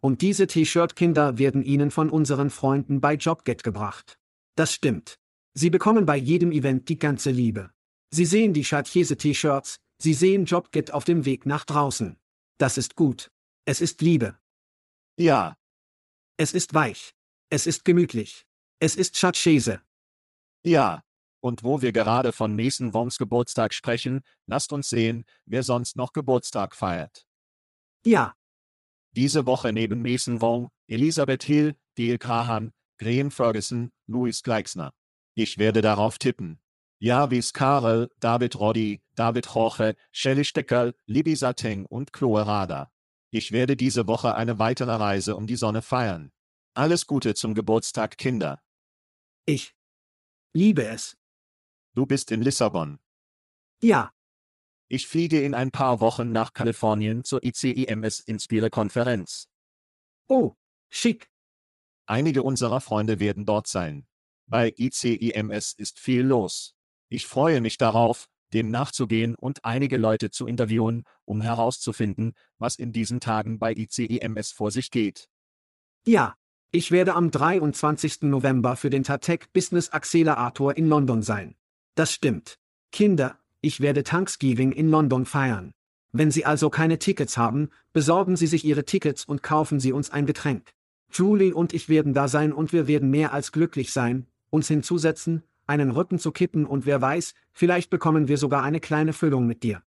Und 0.00 0.22
diese 0.22 0.46
T-Shirt-Kinder 0.46 1.38
werden 1.38 1.62
Ihnen 1.62 1.90
von 1.90 2.10
unseren 2.10 2.50
Freunden 2.50 3.00
bei 3.00 3.14
JobGet 3.14 3.62
gebracht. 3.62 4.18
Das 4.56 4.74
stimmt. 4.74 5.18
Sie 5.54 5.70
bekommen 5.70 6.06
bei 6.06 6.16
jedem 6.16 6.52
Event 6.52 6.88
die 6.88 6.98
ganze 6.98 7.30
Liebe. 7.30 7.70
Sie 8.10 8.24
sehen 8.24 8.52
die 8.52 8.64
Schatzchese-T-Shirts, 8.64 9.78
Sie 9.98 10.14
sehen 10.14 10.46
JobGet 10.46 10.92
auf 10.92 11.04
dem 11.04 11.26
Weg 11.26 11.44
nach 11.44 11.64
draußen. 11.64 12.18
Das 12.56 12.78
ist 12.78 12.96
gut. 12.96 13.30
Es 13.66 13.82
ist 13.82 14.00
Liebe. 14.00 14.38
Ja. 15.18 15.56
Es 16.38 16.54
ist 16.54 16.72
weich. 16.72 17.14
Es 17.50 17.66
ist 17.66 17.84
gemütlich. 17.84 18.46
Es 18.78 18.96
ist 18.96 19.18
Schatzchese. 19.18 19.82
Ja. 20.64 21.04
Und 21.40 21.64
wo 21.64 21.82
wir 21.82 21.92
gerade 21.92 22.32
von 22.32 22.56
Mason 22.56 22.94
Wongs 22.94 23.18
Geburtstag 23.18 23.74
sprechen, 23.74 24.22
lasst 24.46 24.72
uns 24.72 24.88
sehen, 24.88 25.24
wer 25.44 25.62
sonst 25.62 25.96
noch 25.96 26.12
Geburtstag 26.12 26.74
feiert. 26.74 27.26
Ja. 28.04 28.34
Diese 29.12 29.46
Woche 29.46 29.72
neben 29.72 30.02
Mason 30.02 30.40
Wong, 30.40 30.70
Elisabeth 30.86 31.42
Hill, 31.42 31.76
Dale 31.96 32.18
Graham, 32.18 32.72
Graham 32.98 33.30
Ferguson, 33.30 33.90
Louis 34.06 34.42
Gleixner. 34.42 34.92
Ich 35.34 35.58
werde 35.58 35.80
darauf 35.80 36.18
tippen. 36.18 36.60
Javis 36.98 37.52
Karel, 37.52 38.10
David 38.20 38.56
Roddy, 38.56 39.00
David 39.14 39.46
Jorge, 39.46 39.96
Shelley 40.12 40.44
Steckerl, 40.44 40.94
Libby 41.06 41.34
Sateng 41.34 41.86
und 41.86 42.12
Chloe 42.12 42.46
Rada. 42.46 42.92
Ich 43.30 43.52
werde 43.52 43.76
diese 43.76 44.06
Woche 44.06 44.34
eine 44.34 44.58
weitere 44.58 44.92
Reise 44.92 45.36
um 45.36 45.46
die 45.46 45.56
Sonne 45.56 45.82
feiern. 45.82 46.30
Alles 46.74 47.06
Gute 47.06 47.34
zum 47.34 47.54
Geburtstag, 47.54 48.18
Kinder. 48.18 48.60
Ich 49.46 49.74
liebe 50.52 50.86
es. 50.86 51.16
Du 51.94 52.06
bist 52.06 52.30
in 52.32 52.42
Lissabon. 52.42 52.98
Ja. 53.82 54.12
Ich 54.92 55.06
fliege 55.06 55.40
in 55.40 55.54
ein 55.54 55.70
paar 55.70 56.00
Wochen 56.00 56.32
nach 56.32 56.52
Kalifornien 56.52 57.22
zur 57.22 57.44
ICIMS 57.44 58.18
Inspire 58.18 58.70
Konferenz. 58.70 59.46
Oh, 60.26 60.56
schick. 60.88 61.30
Einige 62.06 62.42
unserer 62.42 62.80
Freunde 62.80 63.20
werden 63.20 63.46
dort 63.46 63.68
sein. 63.68 64.08
Bei 64.48 64.74
ICIMS 64.76 65.74
ist 65.74 66.00
viel 66.00 66.22
los. 66.22 66.74
Ich 67.08 67.28
freue 67.28 67.60
mich 67.60 67.78
darauf, 67.78 68.28
dem 68.52 68.72
nachzugehen 68.72 69.36
und 69.36 69.64
einige 69.64 69.96
Leute 69.96 70.32
zu 70.32 70.48
interviewen, 70.48 71.04
um 71.24 71.40
herauszufinden, 71.40 72.32
was 72.58 72.74
in 72.74 72.90
diesen 72.92 73.20
Tagen 73.20 73.60
bei 73.60 73.72
ICIMS 73.72 74.50
vor 74.50 74.72
sich 74.72 74.90
geht. 74.90 75.28
Ja, 76.04 76.34
ich 76.72 76.90
werde 76.90 77.14
am 77.14 77.30
23. 77.30 78.22
November 78.22 78.74
für 78.74 78.90
den 78.90 79.04
Tatec 79.04 79.52
Business 79.52 79.90
Accelerator 79.90 80.76
in 80.76 80.88
London 80.88 81.22
sein. 81.22 81.54
Das 81.94 82.12
stimmt. 82.12 82.58
Kinder, 82.90 83.39
ich 83.60 83.80
werde 83.80 84.02
Thanksgiving 84.02 84.72
in 84.72 84.88
London 84.88 85.26
feiern. 85.26 85.72
Wenn 86.12 86.30
Sie 86.30 86.44
also 86.44 86.70
keine 86.70 86.98
Tickets 86.98 87.36
haben, 87.36 87.70
besorgen 87.92 88.36
Sie 88.36 88.46
sich 88.46 88.64
Ihre 88.64 88.84
Tickets 88.84 89.24
und 89.24 89.42
kaufen 89.42 89.80
Sie 89.80 89.92
uns 89.92 90.10
ein 90.10 90.26
Getränk. 90.26 90.70
Julie 91.12 91.54
und 91.54 91.72
ich 91.72 91.88
werden 91.88 92.14
da 92.14 92.28
sein 92.28 92.52
und 92.52 92.72
wir 92.72 92.86
werden 92.86 93.10
mehr 93.10 93.32
als 93.32 93.52
glücklich 93.52 93.92
sein, 93.92 94.26
uns 94.50 94.68
hinzusetzen, 94.68 95.42
einen 95.66 95.90
Rücken 95.90 96.18
zu 96.18 96.32
kippen 96.32 96.66
und 96.66 96.86
wer 96.86 97.00
weiß, 97.00 97.34
vielleicht 97.52 97.90
bekommen 97.90 98.28
wir 98.28 98.38
sogar 98.38 98.62
eine 98.62 98.80
kleine 98.80 99.12
Füllung 99.12 99.46
mit 99.46 99.62
dir. 99.62 99.82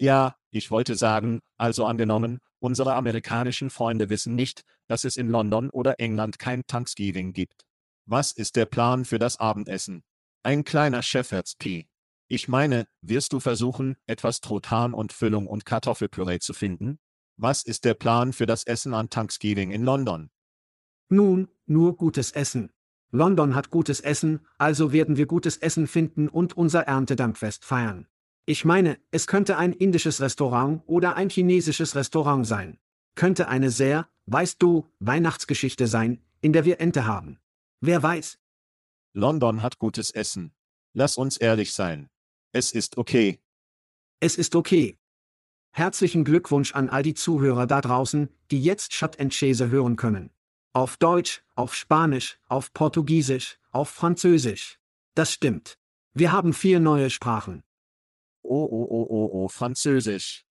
Ja, 0.00 0.36
ich 0.50 0.70
wollte 0.70 0.94
sagen, 0.94 1.40
also 1.56 1.86
angenommen, 1.86 2.40
unsere 2.60 2.94
amerikanischen 2.94 3.70
Freunde 3.70 4.10
wissen 4.10 4.34
nicht, 4.34 4.64
dass 4.86 5.04
es 5.04 5.16
in 5.16 5.28
London 5.28 5.70
oder 5.70 5.98
England 5.98 6.38
kein 6.38 6.66
Thanksgiving 6.66 7.32
gibt. 7.32 7.64
Was 8.06 8.32
ist 8.32 8.56
der 8.56 8.66
Plan 8.66 9.04
für 9.04 9.18
das 9.18 9.38
Abendessen? 9.38 10.02
Ein 10.42 10.64
kleiner 10.64 11.02
Shepherd's 11.02 11.56
Pie. 11.56 11.88
Ich 12.30 12.46
meine, 12.46 12.86
wirst 13.00 13.32
du 13.32 13.40
versuchen, 13.40 13.96
etwas 14.06 14.42
Truthahn 14.42 14.92
und 14.92 15.14
Füllung 15.14 15.46
und 15.46 15.64
Kartoffelpüree 15.64 16.40
zu 16.40 16.52
finden? 16.52 16.98
Was 17.38 17.62
ist 17.62 17.86
der 17.86 17.94
Plan 17.94 18.34
für 18.34 18.44
das 18.44 18.64
Essen 18.64 18.92
an 18.92 19.08
Thanksgiving 19.08 19.70
in 19.70 19.82
London? 19.82 20.28
Nun, 21.08 21.48
nur 21.64 21.96
gutes 21.96 22.32
Essen. 22.32 22.70
London 23.10 23.54
hat 23.54 23.70
gutes 23.70 24.00
Essen, 24.00 24.46
also 24.58 24.92
werden 24.92 25.16
wir 25.16 25.24
gutes 25.24 25.56
Essen 25.56 25.86
finden 25.86 26.28
und 26.28 26.54
unser 26.54 26.82
Erntedankfest 26.82 27.64
feiern. 27.64 28.06
Ich 28.44 28.66
meine, 28.66 28.98
es 29.10 29.26
könnte 29.26 29.56
ein 29.56 29.72
indisches 29.72 30.20
Restaurant 30.20 30.82
oder 30.86 31.16
ein 31.16 31.30
chinesisches 31.30 31.94
Restaurant 31.94 32.46
sein. 32.46 32.78
Könnte 33.14 33.48
eine 33.48 33.70
sehr, 33.70 34.06
weißt 34.26 34.62
du, 34.62 34.90
Weihnachtsgeschichte 34.98 35.86
sein, 35.86 36.22
in 36.42 36.52
der 36.52 36.66
wir 36.66 36.78
Ente 36.78 37.06
haben. 37.06 37.38
Wer 37.80 38.02
weiß? 38.02 38.38
London 39.14 39.62
hat 39.62 39.78
gutes 39.78 40.10
Essen. 40.10 40.52
Lass 40.92 41.16
uns 41.16 41.38
ehrlich 41.38 41.72
sein. 41.72 42.10
Es 42.52 42.72
ist 42.72 42.96
okay. 42.96 43.40
Es 44.20 44.36
ist 44.36 44.56
okay. 44.56 44.96
Herzlichen 45.70 46.24
Glückwunsch 46.24 46.74
an 46.74 46.88
all 46.88 47.02
die 47.02 47.12
Zuhörer 47.12 47.66
da 47.66 47.82
draußen, 47.82 48.30
die 48.50 48.62
jetzt 48.62 48.90
Chat 48.90 49.18
Chase 49.30 49.68
hören 49.68 49.96
können. 49.96 50.30
Auf 50.72 50.96
Deutsch, 50.96 51.42
auf 51.54 51.74
Spanisch, 51.74 52.38
auf 52.46 52.72
Portugiesisch, 52.72 53.58
auf 53.70 53.90
Französisch. 53.90 54.78
Das 55.14 55.30
stimmt. 55.30 55.78
Wir 56.14 56.32
haben 56.32 56.54
vier 56.54 56.80
neue 56.80 57.10
Sprachen. 57.10 57.62
Oh, 58.42 58.64
oh, 58.64 58.86
oh, 58.88 59.06
oh, 59.10 59.30
oh, 59.32 59.48
Französisch. 59.48 60.46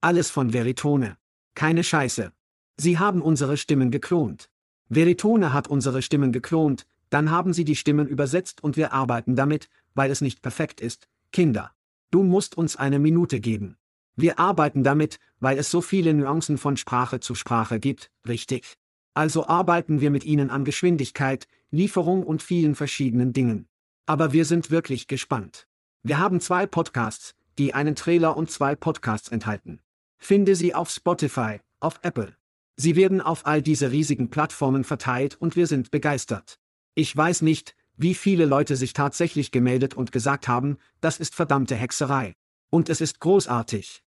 Alles 0.00 0.30
von 0.30 0.52
Veritone. 0.52 1.18
Keine 1.54 1.82
Scheiße. 1.82 2.32
Sie 2.76 2.98
haben 2.98 3.20
unsere 3.20 3.56
Stimmen 3.56 3.90
geklont. 3.90 4.48
Veritone 4.88 5.52
hat 5.52 5.66
unsere 5.66 6.02
Stimmen 6.02 6.30
geklont, 6.30 6.86
dann 7.10 7.32
haben 7.32 7.52
sie 7.52 7.64
die 7.64 7.76
Stimmen 7.76 8.06
übersetzt 8.06 8.62
und 8.62 8.76
wir 8.76 8.92
arbeiten 8.92 9.34
damit, 9.34 9.68
weil 9.94 10.12
es 10.12 10.20
nicht 10.20 10.40
perfekt 10.40 10.80
ist. 10.80 11.08
Kinder. 11.36 11.70
Du 12.10 12.22
musst 12.22 12.56
uns 12.56 12.76
eine 12.76 12.98
Minute 12.98 13.40
geben. 13.40 13.76
Wir 14.14 14.38
arbeiten 14.38 14.82
damit, 14.82 15.18
weil 15.38 15.58
es 15.58 15.70
so 15.70 15.82
viele 15.82 16.14
Nuancen 16.14 16.56
von 16.56 16.78
Sprache 16.78 17.20
zu 17.20 17.34
Sprache 17.34 17.78
gibt, 17.78 18.10
richtig? 18.26 18.78
Also 19.12 19.46
arbeiten 19.46 20.00
wir 20.00 20.10
mit 20.10 20.24
ihnen 20.24 20.48
an 20.48 20.64
Geschwindigkeit, 20.64 21.46
Lieferung 21.70 22.22
und 22.22 22.42
vielen 22.42 22.74
verschiedenen 22.74 23.34
Dingen. 23.34 23.68
Aber 24.06 24.32
wir 24.32 24.46
sind 24.46 24.70
wirklich 24.70 25.08
gespannt. 25.08 25.68
Wir 26.02 26.18
haben 26.18 26.40
zwei 26.40 26.64
Podcasts, 26.64 27.34
die 27.58 27.74
einen 27.74 27.96
Trailer 27.96 28.34
und 28.34 28.50
zwei 28.50 28.74
Podcasts 28.74 29.28
enthalten. 29.28 29.80
Finde 30.16 30.56
sie 30.56 30.74
auf 30.74 30.88
Spotify, 30.88 31.60
auf 31.80 32.00
Apple. 32.00 32.34
Sie 32.76 32.96
werden 32.96 33.20
auf 33.20 33.44
all 33.44 33.60
diese 33.60 33.90
riesigen 33.90 34.30
Plattformen 34.30 34.84
verteilt 34.84 35.36
und 35.38 35.54
wir 35.54 35.66
sind 35.66 35.90
begeistert. 35.90 36.58
Ich 36.94 37.14
weiß 37.14 37.42
nicht, 37.42 37.76
wie 37.96 38.14
viele 38.14 38.44
Leute 38.44 38.76
sich 38.76 38.92
tatsächlich 38.92 39.50
gemeldet 39.50 39.94
und 39.94 40.12
gesagt 40.12 40.48
haben, 40.48 40.78
das 41.00 41.18
ist 41.18 41.34
verdammte 41.34 41.74
Hexerei. 41.74 42.34
Und 42.70 42.88
es 42.88 43.00
ist 43.00 43.20
großartig. 43.20 44.02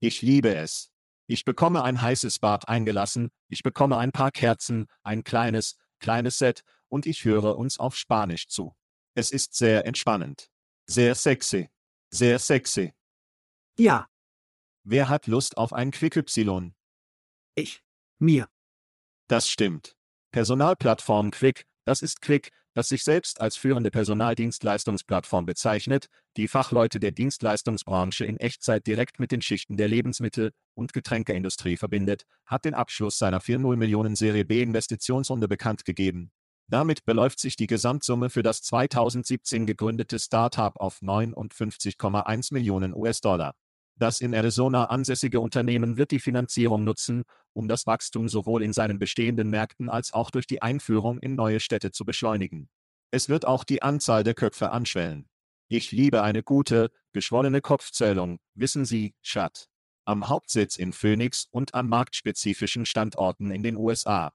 Ich 0.00 0.22
liebe 0.22 0.54
es. 0.54 0.90
Ich 1.26 1.44
bekomme 1.44 1.82
ein 1.82 2.02
heißes 2.02 2.38
Bad 2.38 2.68
eingelassen, 2.68 3.30
ich 3.48 3.62
bekomme 3.62 3.96
ein 3.96 4.12
paar 4.12 4.30
Kerzen, 4.30 4.86
ein 5.02 5.24
kleines, 5.24 5.76
kleines 5.98 6.38
Set, 6.38 6.62
und 6.88 7.06
ich 7.06 7.24
höre 7.24 7.56
uns 7.56 7.78
auf 7.78 7.96
Spanisch 7.96 8.46
zu. 8.48 8.74
Es 9.14 9.30
ist 9.30 9.54
sehr 9.54 9.86
entspannend. 9.86 10.50
Sehr 10.86 11.14
sexy. 11.14 11.70
Sehr 12.10 12.38
sexy. 12.38 12.92
Ja. 13.78 14.08
Wer 14.84 15.08
hat 15.08 15.26
Lust 15.26 15.56
auf 15.56 15.72
ein 15.72 15.90
Quick 15.90 16.16
Y? 16.16 16.74
Ich. 17.54 17.82
Mir. 18.18 18.48
Das 19.28 19.48
stimmt. 19.48 19.96
Personalplattform 20.30 21.30
Quick, 21.30 21.66
Das 21.84 22.02
ist 22.02 22.20
Quick, 22.20 22.50
das 22.74 22.88
sich 22.88 23.04
selbst 23.04 23.40
als 23.40 23.56
führende 23.56 23.90
Personaldienstleistungsplattform 23.90 25.46
bezeichnet, 25.46 26.08
die 26.36 26.48
Fachleute 26.48 27.00
der 27.00 27.12
Dienstleistungsbranche 27.12 28.24
in 28.24 28.36
Echtzeit 28.36 28.86
direkt 28.86 29.20
mit 29.20 29.32
den 29.32 29.40
Schichten 29.40 29.76
der 29.76 29.88
Lebensmittel- 29.88 30.52
und 30.74 30.92
Getränkeindustrie 30.92 31.76
verbindet, 31.76 32.24
hat 32.44 32.64
den 32.64 32.74
Abschluss 32.74 33.18
seiner 33.18 33.40
4,0 33.40 33.76
Millionen 33.76 34.16
Serie 34.16 34.44
B 34.44 34.60
Investitionsrunde 34.60 35.48
bekannt 35.48 35.84
gegeben. 35.84 36.32
Damit 36.66 37.04
beläuft 37.04 37.38
sich 37.38 37.56
die 37.56 37.66
Gesamtsumme 37.66 38.30
für 38.30 38.42
das 38.42 38.62
2017 38.62 39.66
gegründete 39.66 40.18
Startup 40.18 40.74
auf 40.76 41.00
59,1 41.00 42.52
Millionen 42.52 42.94
US-Dollar. 42.94 43.54
Das 43.96 44.20
in 44.20 44.32
Arizona 44.32 44.86
ansässige 44.86 45.40
Unternehmen 45.40 45.96
wird 45.96 46.10
die 46.10 46.18
Finanzierung 46.18 46.82
nutzen, 46.84 47.24
um 47.52 47.68
das 47.68 47.86
Wachstum 47.86 48.28
sowohl 48.28 48.62
in 48.62 48.72
seinen 48.72 48.98
bestehenden 48.98 49.50
Märkten 49.50 49.88
als 49.88 50.12
auch 50.12 50.30
durch 50.30 50.46
die 50.46 50.62
Einführung 50.62 51.20
in 51.20 51.36
neue 51.36 51.60
Städte 51.60 51.92
zu 51.92 52.04
beschleunigen. 52.04 52.68
Es 53.12 53.28
wird 53.28 53.46
auch 53.46 53.62
die 53.62 53.82
Anzahl 53.82 54.24
der 54.24 54.34
Köpfe 54.34 54.72
anschwellen. 54.72 55.28
Ich 55.68 55.92
liebe 55.92 56.22
eine 56.22 56.42
gute, 56.42 56.90
geschwollene 57.12 57.60
Kopfzählung, 57.60 58.38
wissen 58.54 58.84
Sie, 58.84 59.14
Schat. 59.22 59.68
Am 60.04 60.28
Hauptsitz 60.28 60.76
in 60.76 60.92
Phoenix 60.92 61.46
und 61.50 61.74
an 61.74 61.88
marktspezifischen 61.88 62.84
Standorten 62.84 63.50
in 63.50 63.62
den 63.62 63.76
USA. 63.76 64.34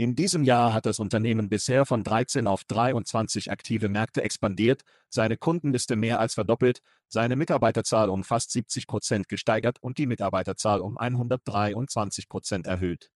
In 0.00 0.14
diesem 0.14 0.44
Jahr 0.44 0.74
hat 0.74 0.86
das 0.86 1.00
Unternehmen 1.00 1.48
bisher 1.48 1.84
von 1.84 2.04
13 2.04 2.46
auf 2.46 2.62
23 2.62 3.50
aktive 3.50 3.88
Märkte 3.88 4.22
expandiert, 4.22 4.84
seine 5.08 5.36
Kundenliste 5.36 5.96
mehr 5.96 6.20
als 6.20 6.34
verdoppelt, 6.34 6.82
seine 7.08 7.34
Mitarbeiterzahl 7.34 8.08
um 8.08 8.22
fast 8.22 8.52
70 8.52 8.86
Prozent 8.86 9.28
gesteigert 9.28 9.78
und 9.80 9.98
die 9.98 10.06
Mitarbeiterzahl 10.06 10.82
um 10.82 10.96
123 10.98 12.28
Prozent 12.28 12.68
erhöht. 12.68 13.10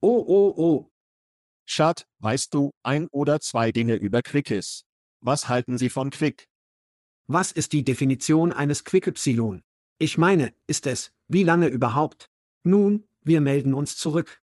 Oh, 0.00 0.24
oh, 0.26 0.52
oh. 0.56 0.90
Schad, 1.64 2.08
weißt 2.18 2.54
du 2.54 2.72
ein 2.82 3.06
oder 3.12 3.38
zwei 3.38 3.70
Dinge 3.70 3.94
über 3.94 4.22
Quickis? 4.22 4.82
Was 5.20 5.48
halten 5.48 5.78
Sie 5.78 5.90
von 5.90 6.10
Quick? 6.10 6.48
Was 7.28 7.52
ist 7.52 7.72
die 7.72 7.84
Definition 7.84 8.52
eines 8.52 8.82
Quick 8.82 9.06
Y? 9.06 9.62
Ich 9.98 10.18
meine, 10.18 10.52
ist 10.66 10.88
es, 10.88 11.12
wie 11.28 11.44
lange 11.44 11.68
überhaupt? 11.68 12.28
Nun, 12.64 13.06
wir 13.22 13.40
melden 13.40 13.74
uns 13.74 13.96
zurück 13.96 14.40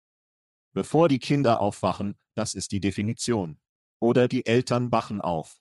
bevor 0.76 1.08
die 1.08 1.18
Kinder 1.18 1.62
aufwachen, 1.62 2.16
das 2.34 2.52
ist 2.52 2.70
die 2.70 2.80
Definition. 2.80 3.56
Oder 3.98 4.28
die 4.28 4.44
Eltern 4.44 4.92
wachen 4.92 5.22
auf. 5.22 5.56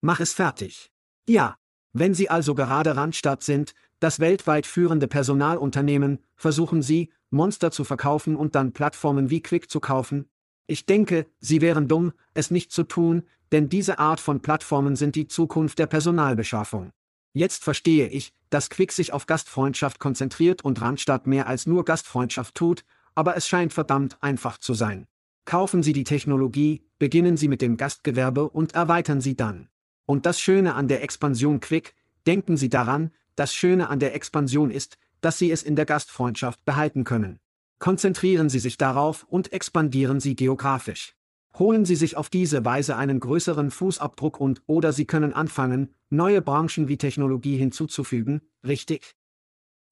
Mach 0.00 0.18
es 0.18 0.32
fertig. 0.32 0.90
Ja, 1.28 1.58
wenn 1.92 2.14
Sie 2.14 2.30
also 2.30 2.54
gerade 2.54 2.96
Randstadt 2.96 3.42
sind, 3.42 3.74
das 3.98 4.18
weltweit 4.18 4.64
führende 4.64 5.08
Personalunternehmen, 5.08 6.24
versuchen 6.36 6.80
Sie, 6.80 7.12
Monster 7.28 7.70
zu 7.70 7.84
verkaufen 7.84 8.34
und 8.34 8.54
dann 8.54 8.72
Plattformen 8.72 9.28
wie 9.28 9.42
Quick 9.42 9.70
zu 9.70 9.78
kaufen? 9.78 10.30
Ich 10.66 10.86
denke, 10.86 11.26
Sie 11.38 11.60
wären 11.60 11.86
dumm, 11.86 12.14
es 12.32 12.50
nicht 12.50 12.72
zu 12.72 12.84
tun, 12.84 13.24
denn 13.52 13.68
diese 13.68 13.98
Art 13.98 14.20
von 14.20 14.40
Plattformen 14.40 14.96
sind 14.96 15.16
die 15.16 15.28
Zukunft 15.28 15.78
der 15.78 15.86
Personalbeschaffung. 15.86 16.92
Jetzt 17.34 17.62
verstehe 17.62 18.08
ich, 18.08 18.32
dass 18.48 18.70
Quick 18.70 18.92
sich 18.92 19.12
auf 19.12 19.26
Gastfreundschaft 19.26 19.98
konzentriert 19.98 20.64
und 20.64 20.80
Randstadt 20.80 21.26
mehr 21.26 21.46
als 21.46 21.66
nur 21.66 21.84
Gastfreundschaft 21.84 22.54
tut, 22.54 22.86
aber 23.14 23.36
es 23.36 23.46
scheint 23.46 23.72
verdammt 23.72 24.16
einfach 24.20 24.58
zu 24.58 24.74
sein. 24.74 25.06
Kaufen 25.44 25.82
Sie 25.82 25.92
die 25.92 26.04
Technologie, 26.04 26.82
beginnen 26.98 27.36
Sie 27.36 27.48
mit 27.48 27.62
dem 27.62 27.76
Gastgewerbe 27.76 28.48
und 28.48 28.74
erweitern 28.74 29.20
Sie 29.20 29.36
dann. 29.36 29.68
Und 30.06 30.26
das 30.26 30.40
Schöne 30.40 30.74
an 30.74 30.88
der 30.88 31.02
Expansion 31.02 31.60
Quick, 31.60 31.94
denken 32.26 32.56
Sie 32.56 32.68
daran, 32.68 33.10
das 33.36 33.54
Schöne 33.54 33.88
an 33.88 33.98
der 33.98 34.14
Expansion 34.14 34.70
ist, 34.70 34.98
dass 35.20 35.38
Sie 35.38 35.50
es 35.50 35.62
in 35.62 35.76
der 35.76 35.86
Gastfreundschaft 35.86 36.64
behalten 36.64 37.04
können. 37.04 37.40
Konzentrieren 37.78 38.48
Sie 38.48 38.58
sich 38.58 38.76
darauf 38.76 39.24
und 39.24 39.52
expandieren 39.52 40.20
Sie 40.20 40.36
geografisch. 40.36 41.14
Holen 41.58 41.84
Sie 41.84 41.96
sich 41.96 42.16
auf 42.16 42.28
diese 42.28 42.64
Weise 42.64 42.96
einen 42.96 43.20
größeren 43.20 43.70
Fußabdruck 43.70 44.38
und 44.40 44.62
oder 44.66 44.92
Sie 44.92 45.06
können 45.06 45.32
anfangen, 45.32 45.94
neue 46.10 46.42
Branchen 46.42 46.88
wie 46.88 46.98
Technologie 46.98 47.56
hinzuzufügen, 47.56 48.42
richtig? 48.64 49.16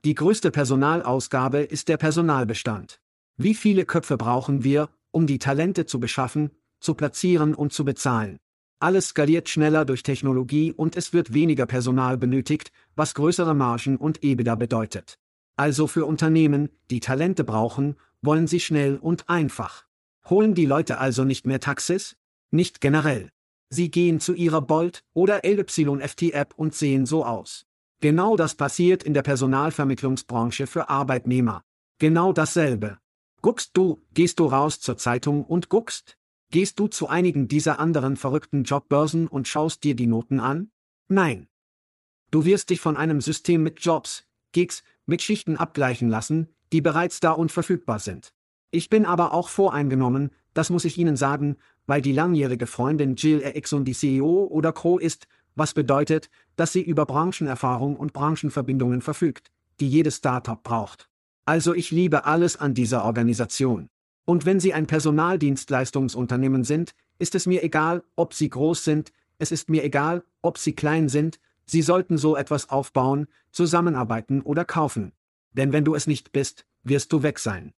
Die 0.05 0.15
größte 0.15 0.51
Personalausgabe 0.51 1.59
ist 1.59 1.89
der 1.89 1.97
Personalbestand. 1.97 3.01
Wie 3.41 3.55
viele 3.55 3.85
Köpfe 3.85 4.17
brauchen 4.17 4.65
wir, 4.65 4.89
um 5.13 5.29
die 5.29 5.39
Talente 5.39 5.87
zu 5.87 6.01
beschaffen, 6.01 6.51
zu 6.81 6.95
platzieren 6.95 7.55
und 7.55 7.73
zu 7.73 7.85
bezahlen? 7.85 8.39
Alles 8.81 9.11
skaliert 9.11 9.49
schneller 9.49 9.85
durch 9.85 10.03
Technologie 10.03 10.73
und 10.73 10.97
es 10.97 11.13
wird 11.13 11.33
weniger 11.33 11.65
Personal 11.67 12.19
benötigt, 12.19 12.73
was 12.97 13.15
größere 13.15 13.55
Margen 13.55 13.97
und 13.97 14.25
EBITDA 14.25 14.57
bedeutet. 14.57 15.21
Also 15.55 15.87
für 15.87 16.05
Unternehmen, 16.05 16.71
die 16.91 16.99
Talente 16.99 17.45
brauchen, 17.45 17.95
wollen 18.23 18.49
sie 18.49 18.59
schnell 18.59 18.97
und 18.97 19.29
einfach. 19.29 19.87
Holen 20.29 20.57
die 20.57 20.67
Leute 20.67 20.99
also 20.99 21.23
nicht 21.23 21.47
mehr 21.47 21.61
Taxis? 21.61 22.17
Nicht 22.51 22.81
generell. 22.81 23.31
Sie 23.71 23.89
gehen 23.93 24.19
zu 24.19 24.35
ihrer 24.35 24.63
Bolt 24.63 25.05
oder 25.15 25.43
LYFT-App 25.45 26.55
und 26.57 26.75
sehen 26.75 27.07
so 27.07 27.25
aus. 27.25 27.67
Genau 28.01 28.35
das 28.35 28.57
passiert 28.57 29.05
in 29.05 29.15
der 29.15 29.23
Personalvermittlungsbranche 29.23 30.67
für 30.67 30.89
Arbeitnehmer. 30.89 31.63
Genau 32.01 32.33
dasselbe. 32.33 32.99
Guckst 33.41 33.71
du, 33.75 34.03
gehst 34.15 34.41
du 34.41 34.47
raus 34.47 34.81
zur 34.81 34.97
Zeitung 34.97 35.45
und 35.45 35.69
guckst? 35.69 36.17
Gehst 36.51 36.79
du 36.79 36.89
zu 36.89 37.09
einigen 37.09 37.47
dieser 37.47 37.79
anderen 37.79 38.17
verrückten 38.17 38.65
Jobbörsen 38.65 39.29
und 39.29 39.47
schaust 39.47 39.85
dir 39.85 39.95
die 39.95 40.07
Noten 40.07 40.41
an? 40.41 40.71
Nein. 41.09 41.49
Du 42.31 42.45
wirst 42.45 42.71
dich 42.71 42.81
von 42.81 42.97
einem 42.97 43.21
System 43.21 43.63
mit 43.63 43.81
Jobs, 43.81 44.27
Gigs, 44.53 44.83
mit 45.07 45.23
Schichten 45.23 45.57
abgleichen 45.57 46.09
lassen, 46.09 46.49
die 46.73 46.81
bereits 46.81 47.21
da 47.21 47.33
und 47.33 47.53
verfügbar 47.53 47.99
sind. 47.99 48.35
Ich 48.71 48.91
bin 48.91 49.07
aber 49.07 49.33
auch 49.33 49.49
voreingenommen, 49.49 50.31
das 50.53 50.71
muss 50.71 50.85
ich 50.85 50.99
Ihnen 50.99 51.17
sagen, 51.17 51.57
weil 51.87 52.03
die 52.03 52.13
langjährige 52.13 52.67
Freundin 52.67 53.15
Jill 53.15 53.41
Erickson 53.41 53.85
die 53.85 53.95
CEO 53.95 54.47
oder 54.51 54.73
Co. 54.73 54.99
ist, 54.99 55.29
was 55.55 55.75
bedeutet, 55.75 56.31
dass 56.57 56.73
sie 56.73 56.83
über 56.83 57.07
Branchenerfahrung 57.07 57.97
und 57.97 58.13
Branchenverbindungen 58.13 59.01
verfügt, 59.01 59.51
die 59.81 59.89
jedes 59.89 60.17
Startup 60.17 60.63
braucht. 60.63 61.08
Also 61.49 61.73
ich 61.73 61.91
liebe 61.91 62.27
alles 62.27 62.59
an 62.59 62.75
dieser 62.75 63.07
Organisation. 63.07 63.89
Und 64.27 64.45
wenn 64.45 64.61
Sie 64.61 64.75
ein 64.75 64.87
Personaldienstleistungsunternehmen 64.87 66.63
sind, 66.63 66.95
ist 67.19 67.35
es 67.35 67.47
mir 67.47 67.63
egal, 67.63 68.05
ob 68.17 68.35
Sie 68.35 68.51
groß 68.51 68.85
sind, 68.85 69.15
es 69.39 69.51
ist 69.51 69.71
mir 69.71 69.83
egal, 69.83 70.25
ob 70.43 70.59
Sie 70.59 70.75
klein 70.75 71.09
sind, 71.09 71.41
Sie 71.65 71.81
sollten 71.81 72.19
so 72.19 72.37
etwas 72.37 72.69
aufbauen, 72.69 73.29
zusammenarbeiten 73.51 74.43
oder 74.43 74.67
kaufen. 74.67 75.13
Denn 75.53 75.73
wenn 75.73 75.87
du 75.87 75.95
es 75.95 76.07
nicht 76.07 76.33
bist, 76.33 76.67
wirst 76.83 77.15
du 77.15 77.23
weg 77.23 77.39
sein. 77.39 77.73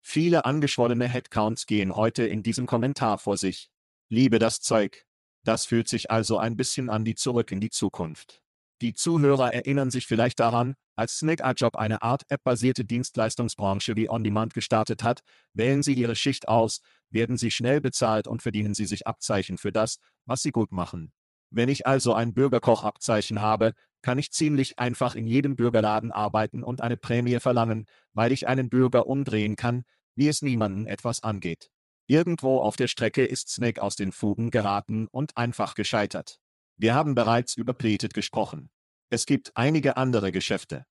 Viele 0.00 0.44
angeschwollene 0.44 1.06
Headcounts 1.06 1.66
gehen 1.66 1.94
heute 1.94 2.26
in 2.26 2.42
diesem 2.42 2.66
Kommentar 2.66 3.18
vor 3.18 3.36
sich. 3.36 3.70
Liebe 4.08 4.40
das 4.40 4.60
Zeug. 4.60 5.06
Das 5.44 5.66
fühlt 5.66 5.86
sich 5.86 6.10
also 6.10 6.38
ein 6.38 6.56
bisschen 6.56 6.90
an 6.90 7.04
die 7.04 7.14
zurück 7.14 7.52
in 7.52 7.60
die 7.60 7.70
Zukunft. 7.70 8.42
Die 8.80 8.94
Zuhörer 8.94 9.52
erinnern 9.52 9.90
sich 9.90 10.06
vielleicht 10.06 10.38
daran, 10.38 10.74
als 10.94 11.18
SnakeAjob 11.18 11.76
eine 11.76 12.02
Art 12.02 12.22
App-basierte 12.28 12.84
Dienstleistungsbranche 12.84 13.96
wie 13.96 14.08
On-Demand 14.08 14.54
gestartet 14.54 15.02
hat, 15.02 15.20
wählen 15.52 15.82
Sie 15.82 15.94
Ihre 15.94 16.14
Schicht 16.14 16.46
aus, 16.46 16.80
werden 17.10 17.36
Sie 17.36 17.50
schnell 17.50 17.80
bezahlt 17.80 18.28
und 18.28 18.40
verdienen 18.40 18.74
Sie 18.74 18.86
sich 18.86 19.06
Abzeichen 19.06 19.58
für 19.58 19.72
das, 19.72 19.98
was 20.26 20.42
Sie 20.42 20.52
gut 20.52 20.70
machen. 20.70 21.12
Wenn 21.50 21.68
ich 21.68 21.86
also 21.86 22.14
ein 22.14 22.34
Bürgerkoch-Abzeichen 22.34 23.40
habe, 23.40 23.72
kann 24.02 24.18
ich 24.18 24.30
ziemlich 24.30 24.78
einfach 24.78 25.16
in 25.16 25.26
jedem 25.26 25.56
Bürgerladen 25.56 26.12
arbeiten 26.12 26.62
und 26.62 26.80
eine 26.80 26.96
Prämie 26.96 27.40
verlangen, 27.40 27.86
weil 28.12 28.30
ich 28.30 28.46
einen 28.46 28.68
Bürger 28.68 29.06
umdrehen 29.06 29.56
kann, 29.56 29.84
wie 30.14 30.28
es 30.28 30.42
niemanden 30.42 30.86
etwas 30.86 31.22
angeht. 31.22 31.70
Irgendwo 32.06 32.60
auf 32.60 32.76
der 32.76 32.88
Strecke 32.88 33.24
ist 33.24 33.48
Snake 33.48 33.82
aus 33.82 33.96
den 33.96 34.12
Fugen 34.12 34.50
geraten 34.50 35.08
und 35.08 35.36
einfach 35.36 35.74
gescheitert. 35.74 36.38
Wir 36.78 36.94
haben 36.94 37.16
bereits 37.16 37.56
über 37.56 37.74
Pleated 37.74 38.14
gesprochen. 38.14 38.70
Es 39.10 39.26
gibt 39.26 39.56
einige 39.56 39.96
andere 39.96 40.30
Geschäfte. 40.30 40.86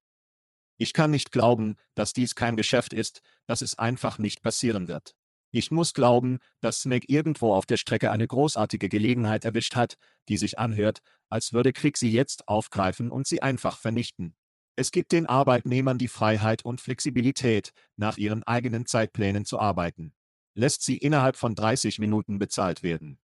Ich 0.78 0.92
kann 0.92 1.12
nicht 1.12 1.32
glauben, 1.32 1.78
dass 1.96 2.12
dies 2.12 2.36
kein 2.36 2.58
Geschäft 2.58 2.92
ist, 2.94 3.22
dass 3.48 3.62
es 3.62 3.80
einfach 3.80 4.20
nicht 4.20 4.42
passieren 4.42 4.90
wird. 4.90 5.16
Ich 5.52 5.72
muss 5.72 5.94
glauben, 5.94 6.40
dass 6.60 6.82
Snake 6.82 7.08
irgendwo 7.08 7.54
auf 7.54 7.66
der 7.66 7.78
Strecke 7.78 8.12
eine 8.12 8.28
großartige 8.28 8.90
Gelegenheit 8.90 9.46
erwischt 9.46 9.76
hat, 9.78 9.96
die 10.28 10.36
sich 10.36 10.60
anhört, 10.60 11.00
als 11.30 11.54
würde 11.54 11.72
Quick 11.72 11.98
sie 11.98 12.12
jetzt 12.12 12.50
aufgreifen 12.50 13.10
und 13.10 13.26
sie 13.26 13.42
einfach 13.42 13.80
vernichten. 13.80 14.36
Es 14.76 14.92
gibt 14.92 15.14
den 15.14 15.26
Arbeitnehmern 15.26 15.98
die 15.98 16.10
Freiheit 16.10 16.66
und 16.66 16.82
Flexibilität, 16.82 17.72
nach 17.96 18.18
ihren 18.18 18.44
eigenen 18.44 18.86
Zeitplänen 18.86 19.46
zu 19.46 19.58
arbeiten. 19.58 20.14
Lässt 20.54 20.84
sie 20.84 20.98
innerhalb 20.98 21.38
von 21.38 21.56
30 21.56 21.98
Minuten 21.98 22.40
bezahlt 22.40 22.84
werden. 22.84 23.20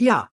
Ja, 0.00 0.30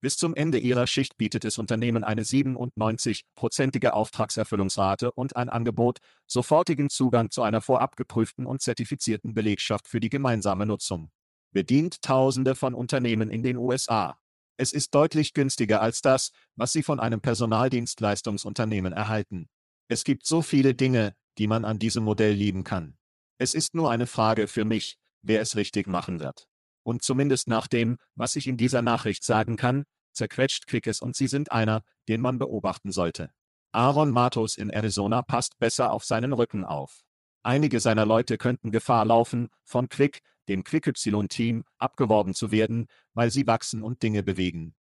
bis 0.00 0.16
zum 0.16 0.34
Ende 0.34 0.58
ihrer 0.58 0.86
Schicht 0.86 1.16
bietet 1.16 1.44
das 1.44 1.58
Unternehmen 1.58 2.04
eine 2.04 2.22
97-prozentige 2.22 3.90
Auftragserfüllungsrate 3.90 5.12
und 5.12 5.36
ein 5.36 5.48
Angebot, 5.48 5.98
sofortigen 6.26 6.90
Zugang 6.90 7.30
zu 7.30 7.42
einer 7.42 7.60
vorab 7.60 7.96
geprüften 7.96 8.46
und 8.46 8.62
zertifizierten 8.62 9.34
Belegschaft 9.34 9.88
für 9.88 10.00
die 10.00 10.10
gemeinsame 10.10 10.66
Nutzung. 10.66 11.10
Bedient 11.52 12.02
Tausende 12.02 12.54
von 12.54 12.74
Unternehmen 12.74 13.30
in 13.30 13.42
den 13.42 13.56
USA. 13.56 14.18
Es 14.56 14.72
ist 14.72 14.94
deutlich 14.94 15.32
günstiger 15.32 15.80
als 15.80 16.02
das, 16.02 16.32
was 16.54 16.72
sie 16.72 16.82
von 16.82 17.00
einem 17.00 17.20
Personaldienstleistungsunternehmen 17.20 18.92
erhalten. 18.92 19.48
Es 19.88 20.04
gibt 20.04 20.26
so 20.26 20.42
viele 20.42 20.74
Dinge, 20.74 21.14
die 21.38 21.46
man 21.46 21.64
an 21.64 21.78
diesem 21.78 22.04
Modell 22.04 22.32
lieben 22.32 22.64
kann. 22.64 22.96
Es 23.38 23.54
ist 23.54 23.74
nur 23.74 23.90
eine 23.90 24.06
Frage 24.06 24.48
für 24.48 24.64
mich, 24.64 24.98
wer 25.22 25.40
es 25.40 25.56
richtig 25.56 25.86
machen 25.86 26.20
wird. 26.20 26.49
Und 26.90 27.04
zumindest 27.04 27.46
nach 27.46 27.68
dem, 27.68 27.98
was 28.16 28.34
ich 28.34 28.48
in 28.48 28.56
dieser 28.56 28.82
Nachricht 28.82 29.22
sagen 29.22 29.54
kann, 29.54 29.84
zerquetscht 30.12 30.66
Quick 30.66 30.88
es 30.88 31.00
und 31.00 31.14
sie 31.14 31.28
sind 31.28 31.52
einer, 31.52 31.84
den 32.08 32.20
man 32.20 32.40
beobachten 32.40 32.90
sollte. 32.90 33.30
Aaron 33.70 34.10
Matos 34.10 34.56
in 34.56 34.70
Arizona 34.70 35.22
passt 35.22 35.56
besser 35.60 35.92
auf 35.92 36.04
seinen 36.04 36.32
Rücken 36.32 36.64
auf. 36.64 37.02
Einige 37.44 37.78
seiner 37.78 38.06
Leute 38.06 38.38
könnten 38.38 38.72
Gefahr 38.72 39.04
laufen, 39.04 39.50
von 39.62 39.88
Quick, 39.88 40.22
dem 40.48 40.64
Quick-Y-Team, 40.64 41.62
abgeworben 41.78 42.34
zu 42.34 42.50
werden, 42.50 42.88
weil 43.14 43.30
sie 43.30 43.46
wachsen 43.46 43.84
und 43.84 44.02
Dinge 44.02 44.24
bewegen. 44.24 44.74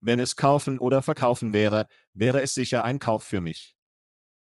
Wenn 0.00 0.20
es 0.20 0.36
kaufen 0.36 0.78
oder 0.78 1.02
verkaufen 1.02 1.52
wäre, 1.52 1.88
wäre 2.12 2.42
es 2.42 2.54
sicher 2.54 2.84
ein 2.84 3.00
Kauf 3.00 3.24
für 3.24 3.40
mich. 3.40 3.74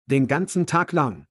Den 0.06 0.28
ganzen 0.30 0.66
Tag 0.66 0.94
lang. 0.94 1.28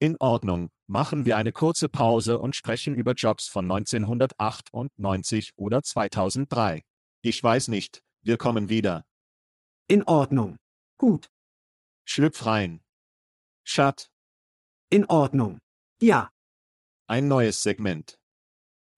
In 0.00 0.18
Ordnung, 0.20 0.68
machen 0.86 1.26
wir 1.26 1.36
eine 1.36 1.52
kurze 1.52 1.88
Pause 1.88 2.38
und 2.38 2.56
sprechen 2.56 2.94
über 2.94 3.12
Jobs 3.12 3.48
von 3.48 3.70
1998 3.70 5.52
oder 5.56 5.82
2003. 5.82 6.82
Ich 7.22 7.42
weiß 7.42 7.68
nicht, 7.68 8.02
wir 8.22 8.36
kommen 8.36 8.68
wieder. 8.68 9.04
In 9.88 10.02
Ordnung. 10.04 10.56
Gut. 10.98 11.28
Schlüpf 12.04 12.46
rein. 12.46 12.80
Schat. 13.64 14.10
In 14.90 15.06
Ordnung. 15.06 15.58
Ja. 16.00 16.30
Ein 17.08 17.28
neues 17.28 17.62
Segment. 17.62 18.18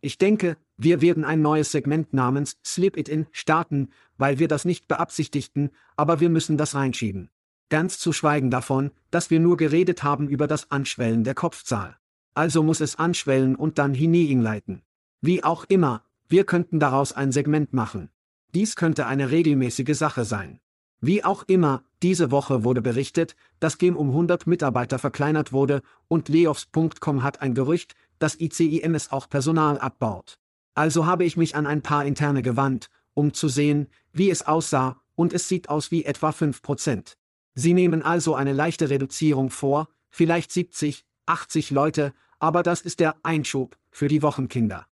Ich 0.01 0.18
denke, 0.18 0.57
wir 0.77 1.01
werden 1.01 1.24
ein 1.24 1.42
neues 1.42 1.72
Segment 1.72 2.12
namens 2.12 2.57
Slip 2.64 2.96
It 2.96 3.09
In 3.09 3.27
starten, 3.33 3.92
weil 4.16 4.38
wir 4.38 4.46
das 4.46 4.64
nicht 4.64 4.87
beabsichtigten, 4.87 5.70
aber 5.96 6.20
wir 6.20 6.29
müssen 6.29 6.57
das 6.57 6.74
reinschieben. 6.74 7.31
Ganz 7.71 7.99
zu 7.99 8.13
schweigen 8.13 8.51
davon, 8.51 8.91
dass 9.11 9.31
wir 9.31 9.41
nur 9.41 9.57
geredet 9.57 10.03
haben 10.03 10.29
über 10.29 10.47
das 10.47 10.71
Anschwellen 10.71 11.25
der 11.25 11.35
Kopfzahl. 11.35 11.97
Also 12.35 12.63
muss 12.63 12.81
es 12.81 12.97
anschwellen 12.97 13.57
und 13.57 13.79
dann 13.79 13.95
hineinleiten. 13.95 14.83
Wie 15.21 15.45
auch 15.45 15.65
immer, 15.65 16.03
wir 16.29 16.45
könnten 16.45 16.81
daraus 16.81 17.13
ein 17.13 17.33
Segment 17.33 17.73
machen. 17.73 18.11
Dies 18.55 18.77
könnte 18.77 19.07
eine 19.07 19.31
regelmäßige 19.31 19.97
Sache 19.97 20.25
sein. 20.25 20.61
Wie 21.01 21.25
auch 21.25 21.45
immer, 21.47 21.85
diese 22.03 22.31
Woche 22.31 22.65
wurde 22.65 22.81
berichtet, 22.81 23.37
dass 23.61 23.79
Game 23.79 23.97
um 23.97 24.09
100 24.11 24.47
Mitarbeiter 24.47 24.99
verkleinert 24.99 25.53
wurde 25.53 25.83
und 26.09 26.29
Layoffs.com 26.29 27.23
hat 27.23 27.43
ein 27.43 27.55
Gerücht, 27.55 27.95
dass 28.19 28.41
ICIMS 28.41 29.13
auch 29.13 29.29
Personal 29.29 29.79
abbaut. 29.79 30.39
Also 30.75 31.07
habe 31.07 31.25
ich 31.25 31.37
mich 31.37 31.55
an 31.55 31.67
ein 31.67 31.83
paar 31.83 32.05
interne 32.05 32.43
gewandt, 32.43 32.89
um 33.15 33.35
zu 33.35 33.49
sehen, 33.49 33.89
wie 34.13 34.31
es 34.31 34.47
aussah, 34.47 35.01
und 35.15 35.33
es 35.33 35.49
sieht 35.49 35.69
aus 35.69 35.91
wie 35.91 36.05
etwa 36.05 36.31
5%. 36.31 37.17
Sie 37.61 37.75
nehmen 37.75 38.03
also 38.03 38.37
eine 38.37 38.53
leichte 38.53 38.88
Reduzierung 38.88 39.51
vor, 39.51 39.88
vielleicht 40.11 40.53
70, 40.53 41.05
80 41.27 41.73
Leute, 41.73 42.14
aber 42.38 42.62
das 42.62 42.83
ist 42.83 43.01
der 43.01 43.16
Einschub 43.25 43.77
für 43.90 44.07
die 44.07 44.23
Wochenkinder. 44.23 44.87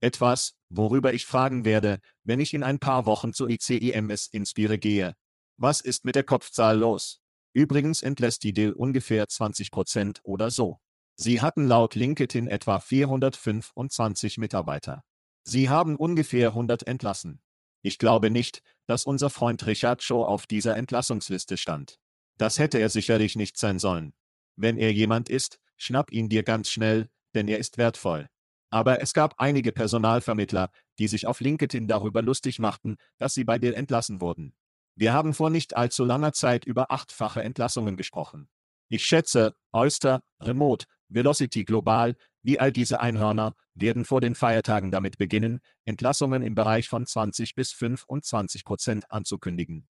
Etwas, 0.00 0.54
worüber 0.70 1.12
ich 1.12 1.26
fragen 1.26 1.66
werde, 1.66 1.98
wenn 2.24 2.40
ich 2.40 2.54
in 2.54 2.62
ein 2.62 2.78
paar 2.78 3.04
Wochen 3.04 3.34
zu 3.34 3.46
ICIMS 3.46 4.28
Inspire 4.28 4.78
gehe. 4.78 5.14
Was 5.58 5.82
ist 5.82 6.06
mit 6.06 6.14
der 6.14 6.24
Kopfzahl 6.24 6.78
los? 6.78 7.20
Übrigens 7.52 8.00
entlässt 8.00 8.42
die 8.42 8.54
Deal 8.54 8.72
ungefähr 8.72 9.26
20% 9.26 10.20
oder 10.22 10.50
so. 10.50 10.78
Sie 11.16 11.42
hatten 11.42 11.68
laut 11.68 11.94
LinkedIn 11.94 12.46
etwa 12.46 12.80
425 12.80 14.38
Mitarbeiter. 14.38 15.04
Sie 15.44 15.68
haben 15.68 15.96
ungefähr 15.96 16.48
100 16.48 16.86
entlassen. 16.86 17.42
Ich 17.82 17.98
glaube 17.98 18.30
nicht, 18.30 18.62
dass 18.86 19.04
unser 19.04 19.30
Freund 19.30 19.66
Richard 19.66 20.02
Shaw 20.02 20.24
auf 20.24 20.46
dieser 20.46 20.76
Entlassungsliste 20.76 21.56
stand. 21.56 21.98
Das 22.38 22.58
hätte 22.58 22.78
er 22.78 22.88
sicherlich 22.88 23.36
nicht 23.36 23.56
sein 23.56 23.78
sollen. 23.78 24.14
Wenn 24.56 24.76
er 24.76 24.92
jemand 24.92 25.28
ist, 25.28 25.58
schnapp 25.76 26.12
ihn 26.12 26.28
dir 26.28 26.42
ganz 26.42 26.70
schnell, 26.70 27.08
denn 27.34 27.48
er 27.48 27.58
ist 27.58 27.78
wertvoll. 27.78 28.28
Aber 28.70 29.02
es 29.02 29.12
gab 29.12 29.34
einige 29.38 29.72
Personalvermittler, 29.72 30.70
die 30.98 31.08
sich 31.08 31.26
auf 31.26 31.40
LinkedIn 31.40 31.88
darüber 31.88 32.22
lustig 32.22 32.58
machten, 32.58 32.96
dass 33.18 33.34
sie 33.34 33.44
bei 33.44 33.58
dir 33.58 33.76
entlassen 33.76 34.20
wurden. 34.20 34.54
Wir 34.94 35.12
haben 35.12 35.34
vor 35.34 35.50
nicht 35.50 35.76
allzu 35.76 36.04
langer 36.04 36.32
Zeit 36.32 36.64
über 36.64 36.90
achtfache 36.90 37.42
Entlassungen 37.42 37.96
gesprochen. 37.96 38.48
Ich 38.88 39.04
schätze, 39.06 39.54
Oyster, 39.72 40.22
Remote, 40.40 40.86
Velocity 41.08 41.64
Global, 41.64 42.16
wie 42.42 42.58
all 42.58 42.72
diese 42.72 43.00
Einhörner, 43.00 43.54
werden 43.74 44.04
vor 44.04 44.20
den 44.20 44.34
Feiertagen 44.34 44.90
damit 44.90 45.18
beginnen, 45.18 45.60
Entlassungen 45.84 46.42
im 46.42 46.54
Bereich 46.54 46.88
von 46.88 47.06
20 47.06 47.54
bis 47.54 47.72
25 47.72 48.64
Prozent 48.64 49.10
anzukündigen. 49.10 49.86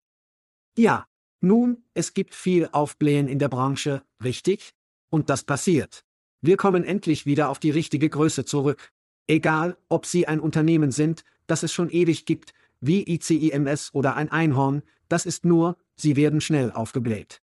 Ja, 0.76 1.06
nun, 1.40 1.84
es 1.94 2.14
gibt 2.14 2.34
viel 2.34 2.68
Aufblähen 2.72 3.28
in 3.28 3.38
der 3.38 3.48
Branche, 3.48 4.02
richtig? 4.22 4.74
Und 5.10 5.28
das 5.28 5.44
passiert. 5.44 6.04
Wir 6.40 6.56
kommen 6.56 6.84
endlich 6.84 7.26
wieder 7.26 7.48
auf 7.48 7.58
die 7.58 7.70
richtige 7.70 8.08
Größe 8.08 8.44
zurück. 8.44 8.92
Egal, 9.26 9.76
ob 9.88 10.06
Sie 10.06 10.26
ein 10.26 10.40
Unternehmen 10.40 10.90
sind, 10.90 11.24
das 11.46 11.62
es 11.62 11.72
schon 11.72 11.90
ewig 11.90 12.26
gibt, 12.26 12.52
wie 12.80 13.04
ICIMS 13.08 13.90
oder 13.92 14.16
ein 14.16 14.30
Einhorn, 14.30 14.82
das 15.08 15.26
ist 15.26 15.44
nur, 15.44 15.76
Sie 15.94 16.16
werden 16.16 16.40
schnell 16.40 16.72
aufgebläht. 16.72 17.42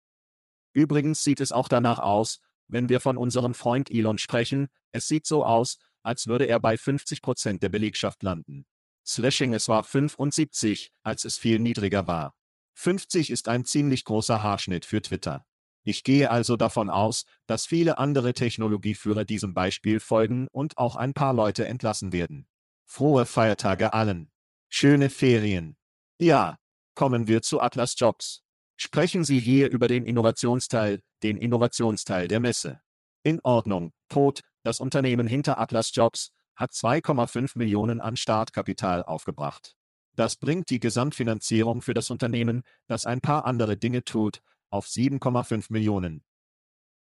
Übrigens 0.73 1.23
sieht 1.23 1.41
es 1.41 1.53
auch 1.53 1.69
danach 1.69 1.99
aus, 1.99 2.41
wenn 2.69 2.89
wir 2.89 3.01
von 3.01 3.17
unserem 3.17 3.55
Freund 3.55 3.91
Elon 3.91 4.19
sprechen, 4.19 4.69
es 4.93 5.09
sieht 5.09 5.27
so 5.27 5.45
aus, 5.45 5.79
als 6.03 6.27
würde 6.27 6.47
er 6.47 6.61
bei 6.61 6.77
50 6.77 7.23
Prozent 7.23 7.63
der 7.63 7.69
Belegschaft 7.69 8.23
landen. 8.23 8.67
Slashing 9.07 9.55
es 9.55 9.69
war 9.69 9.85
75, 9.85 10.93
als 11.03 11.25
es 11.25 11.39
viel 11.39 11.59
niedriger 11.59 12.07
war. 12.07 12.35
50 12.75 13.31
ist 13.31 13.49
ein 13.49 13.65
ziemlich 13.65 14.05
großer 14.05 14.43
Haarschnitt 14.43 14.85
für 14.85 15.03
Twitter. 15.03 15.45
Ich 15.83 16.05
gehe 16.05 16.31
also 16.31 16.57
davon 16.57 16.91
aus, 16.91 17.25
dass 17.47 17.67
viele 17.67 17.99
andere 17.99 18.35
Technologieführer 18.35 19.25
diesem 19.25 19.55
Beispiel 19.55 20.01
folgen 20.01 20.47
und 20.53 20.77
auch 20.77 20.97
ein 20.97 21.15
paar 21.15 21.33
Leute 21.33 21.67
entlassen 21.67 22.13
werden. 22.13 22.47
Frohe 22.85 23.27
Feiertage 23.27 23.95
allen. 23.95 24.31
Schöne 24.69 25.09
Ferien. 25.09 25.77
Ja, 26.19 26.59
kommen 26.95 27.27
wir 27.27 27.43
zu 27.43 27.61
Atlas 27.61 27.95
Jobs. 27.97 28.43
Sprechen 28.77 29.25
Sie 29.25 29.41
hier 29.41 29.71
über 29.71 29.89
den 29.89 30.05
Innovationsteil, 30.05 31.01
den 31.23 31.37
Innovationsteil 31.37 32.29
der 32.29 32.41
Messe. 32.41 32.81
In 33.23 33.41
Ordnung, 33.43 33.93
Tod, 34.09 34.43
das 34.63 34.81
Unternehmen 34.81 35.27
hinter 35.27 35.59
Atlas 35.59 35.91
Jobs, 35.95 36.33
hat 36.57 36.73
2,5 36.73 37.57
Millionen 37.57 38.01
an 38.01 38.17
Startkapital 38.17 39.05
aufgebracht. 39.05 39.77
Das 40.17 40.37
bringt 40.37 40.71
die 40.71 40.81
Gesamtfinanzierung 40.81 41.81
für 41.81 41.95
das 41.95 42.11
Unternehmen, 42.11 42.63
das 42.89 43.07
ein 43.07 43.21
paar 43.21 43.45
andere 43.45 43.77
Dinge 43.77 44.05
tut, 44.05 44.41
auf 44.71 44.87
7,5 44.87 45.67
Millionen. 45.73 46.25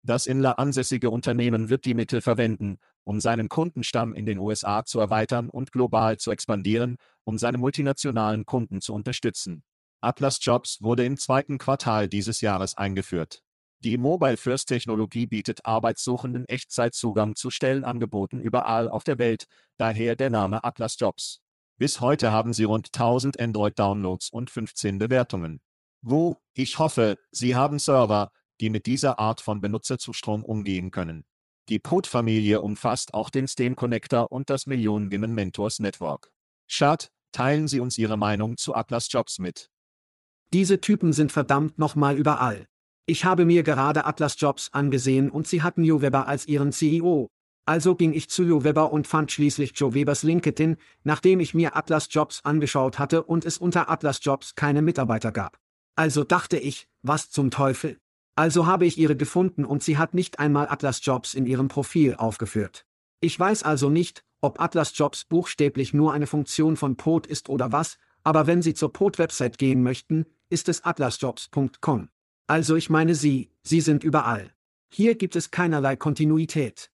Das 0.02 0.26
in 0.26 0.40
La 0.40 0.52
ansässige 0.52 1.10
Unternehmen 1.10 1.68
wird 1.68 1.84
die 1.84 1.94
Mittel 1.94 2.20
verwenden, 2.20 2.78
um 3.04 3.20
seinen 3.20 3.48
Kundenstamm 3.48 4.14
in 4.14 4.26
den 4.26 4.38
USA 4.38 4.84
zu 4.84 5.00
erweitern 5.00 5.48
und 5.48 5.72
global 5.72 6.18
zu 6.18 6.30
expandieren, 6.30 6.96
um 7.24 7.38
seine 7.38 7.58
multinationalen 7.58 8.44
Kunden 8.44 8.80
zu 8.80 8.94
unterstützen. 8.94 9.64
Atlas 10.00 10.38
Jobs 10.42 10.82
wurde 10.82 11.04
im 11.04 11.16
zweiten 11.16 11.58
Quartal 11.58 12.08
dieses 12.08 12.40
Jahres 12.40 12.76
eingeführt. 12.76 13.42
Die 13.80 13.98
Mobile 13.98 14.36
First 14.36 14.68
Technologie 14.68 15.26
bietet 15.26 15.64
Arbeitssuchenden 15.64 16.46
Echtzeitzugang 16.48 17.36
zu 17.36 17.50
Stellenangeboten 17.50 18.40
überall 18.40 18.88
auf 18.88 19.04
der 19.04 19.18
Welt, 19.18 19.46
daher 19.76 20.16
der 20.16 20.30
Name 20.30 20.64
Atlas 20.64 20.96
Jobs. 20.98 21.40
Bis 21.78 22.00
heute 22.00 22.32
haben 22.32 22.54
sie 22.54 22.64
rund 22.64 22.88
1000 22.88 23.38
Android-Downloads 23.38 24.30
und 24.30 24.50
15 24.50 24.98
Bewertungen. 24.98 25.60
Wo, 26.00 26.38
ich 26.54 26.78
hoffe, 26.78 27.18
Sie 27.30 27.54
haben 27.54 27.78
Server, 27.78 28.30
die 28.60 28.70
mit 28.70 28.86
dieser 28.86 29.18
Art 29.18 29.42
von 29.42 29.60
Benutzerzustrom 29.60 30.42
umgehen 30.42 30.90
können. 30.90 31.26
Die 31.68 31.78
Pod-Familie 31.78 32.62
umfasst 32.62 33.12
auch 33.12 33.28
den 33.28 33.46
Steam 33.46 33.76
Connector 33.76 34.32
und 34.32 34.48
das 34.48 34.66
Millionen 34.66 35.08
Mentors 35.08 35.80
Network. 35.80 36.30
Schad, 36.66 37.10
teilen 37.32 37.68
Sie 37.68 37.80
uns 37.80 37.98
Ihre 37.98 38.16
Meinung 38.16 38.56
zu 38.56 38.74
Atlas 38.74 39.08
Jobs 39.10 39.38
mit. 39.38 39.68
Diese 40.52 40.80
Typen 40.80 41.12
sind 41.12 41.32
verdammt 41.32 41.78
nochmal 41.78 42.16
überall. 42.16 42.66
Ich 43.08 43.24
habe 43.24 43.44
mir 43.44 43.62
gerade 43.62 44.04
Atlas 44.04 44.34
Jobs 44.36 44.70
angesehen 44.72 45.30
und 45.30 45.46
sie 45.46 45.62
hatten 45.62 45.84
Joe 45.84 46.02
Weber 46.02 46.26
als 46.26 46.48
ihren 46.48 46.72
CEO. 46.72 47.28
Also 47.64 47.94
ging 47.94 48.12
ich 48.12 48.28
zu 48.28 48.42
Joe 48.42 48.64
Weber 48.64 48.92
und 48.92 49.06
fand 49.06 49.30
schließlich 49.30 49.72
Joe 49.76 49.94
Webers 49.94 50.24
LinkedIn, 50.24 50.76
nachdem 51.04 51.38
ich 51.38 51.54
mir 51.54 51.76
Atlas 51.76 52.08
Jobs 52.10 52.40
angeschaut 52.44 52.98
hatte 52.98 53.22
und 53.22 53.44
es 53.44 53.58
unter 53.58 53.90
Atlas 53.90 54.18
Jobs 54.22 54.56
keine 54.56 54.82
Mitarbeiter 54.82 55.30
gab. 55.30 55.56
Also 55.94 56.24
dachte 56.24 56.58
ich, 56.58 56.88
was 57.02 57.30
zum 57.30 57.52
Teufel? 57.52 57.96
Also 58.34 58.66
habe 58.66 58.86
ich 58.86 58.98
ihre 58.98 59.14
gefunden 59.14 59.64
und 59.64 59.84
sie 59.84 59.98
hat 59.98 60.12
nicht 60.12 60.40
einmal 60.40 60.68
Atlas 60.68 61.04
Jobs 61.04 61.34
in 61.34 61.46
ihrem 61.46 61.68
Profil 61.68 62.16
aufgeführt. 62.16 62.86
Ich 63.20 63.38
weiß 63.38 63.62
also 63.62 63.88
nicht, 63.88 64.24
ob 64.40 64.60
Atlas 64.60 64.98
Jobs 64.98 65.24
buchstäblich 65.24 65.94
nur 65.94 66.12
eine 66.12 66.26
Funktion 66.26 66.76
von 66.76 66.96
Pod 66.96 67.26
ist 67.26 67.48
oder 67.48 67.70
was, 67.70 67.98
aber 68.24 68.48
wenn 68.48 68.62
Sie 68.62 68.74
zur 68.74 68.92
Pod-Website 68.92 69.58
gehen 69.58 69.84
möchten, 69.84 70.26
ist 70.50 70.68
es 70.68 70.84
atlasjobs.com. 70.84 72.08
Also 72.46 72.76
ich 72.76 72.90
meine 72.90 73.14
Sie, 73.14 73.50
Sie 73.62 73.80
sind 73.80 74.04
überall. 74.04 74.52
Hier 74.88 75.16
gibt 75.16 75.34
es 75.34 75.50
keinerlei 75.50 75.96
Kontinuität. 75.96 76.90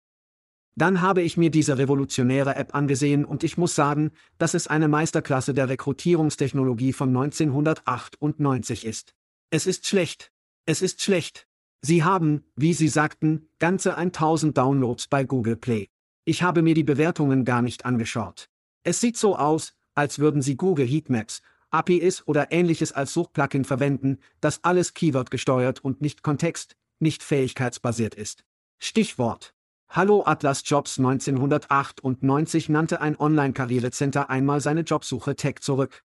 Dann 0.75 1.03
habe 1.03 1.21
ich 1.21 1.37
mir 1.37 1.51
diese 1.51 1.77
revolutionäre 1.77 2.57
App 2.57 2.75
angesehen 2.75 3.27
und 3.27 3.45
ich 3.45 3.59
muss 3.59 3.75
sagen, 3.75 4.13
dass 4.39 4.55
es 4.55 4.67
eine 4.67 4.89
Meisterklasse 4.89 5.53
der 5.53 5.69
Rekrutierungstechnologie 5.69 6.95
von 6.95 7.11
1998 7.11 8.87
ist. 8.87 9.15
Es 9.51 9.67
ist 9.67 9.87
schlecht. 9.87 10.33
Es 10.65 10.81
ist 10.81 11.03
schlecht. 11.03 11.47
Sie 11.83 12.03
haben, 12.03 12.45
wie 12.57 12.73
Sie 12.73 12.89
sagten, 12.89 13.49
ganze 13.59 13.97
1000 13.97 14.57
Downloads 14.57 15.09
bei 15.09 15.25
Google 15.25 15.57
Play. 15.57 15.89
Ich 16.25 16.43
habe 16.43 16.63
mir 16.63 16.75
die 16.75 16.85
Bewertungen 16.85 17.45
gar 17.45 17.61
nicht 17.61 17.85
angeschaut. 17.85 18.49
Es 18.85 19.01
sieht 19.01 19.19
so 19.19 19.37
aus, 19.37 19.75
als 19.95 20.19
würden 20.19 20.41
Sie 20.41 20.57
Google 20.57 20.87
Heatmaps, 20.87 21.43
APIs 21.73 22.27
oder 22.27 22.53
ähnliches 22.53 22.93
als 22.93 23.13
Suchplugin 23.13 23.65
verwenden, 23.65 24.19
das 24.41 24.63
alles 24.63 24.95
Keyword 24.95 25.31
gesteuert 25.31 25.85
und 25.85 26.01
nicht 26.01 26.23
kontext, 26.23 26.77
nicht 26.99 27.23
fähigkeitsbasiert 27.23 28.15
ist. 28.15 28.45
Stichwort. 28.79 29.55
Hallo 29.89 30.23
Atlas 30.25 30.63
Jobs 30.65 30.99
1998 30.99 32.69
nannte 32.69 33.01
ein 33.01 33.19
Online-Karrierecenter 33.19 34.31
einmal 34.31 34.61
seine 34.61 34.83
Jobsuche 34.83 35.37
Tech 35.37 35.57
zurück. 35.61 36.03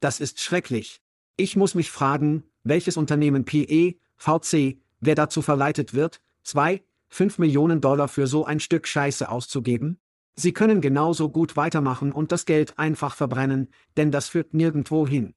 Das 0.00 0.20
ist 0.20 0.40
schrecklich. 0.40 1.00
Ich 1.36 1.56
muss 1.56 1.74
mich 1.74 1.90
fragen, 1.90 2.44
welches 2.62 2.96
Unternehmen 2.96 3.44
PE, 3.44 3.96
VC, 4.16 4.78
wer 5.00 5.14
dazu 5.14 5.42
verleitet 5.42 5.94
wird, 5.94 6.20
zwei, 6.42 6.82
fünf 7.08 7.38
Millionen 7.38 7.80
Dollar 7.80 8.08
für 8.08 8.26
so 8.26 8.44
ein 8.44 8.60
Stück 8.60 8.86
Scheiße 8.86 9.28
auszugeben? 9.28 9.98
Sie 10.36 10.52
können 10.52 10.80
genauso 10.80 11.30
gut 11.30 11.56
weitermachen 11.56 12.12
und 12.12 12.32
das 12.32 12.46
Geld 12.46 12.78
einfach 12.78 13.14
verbrennen, 13.14 13.72
denn 13.96 14.10
das 14.10 14.28
führt 14.28 14.54
nirgendwo 14.54 15.06
hin. 15.06 15.34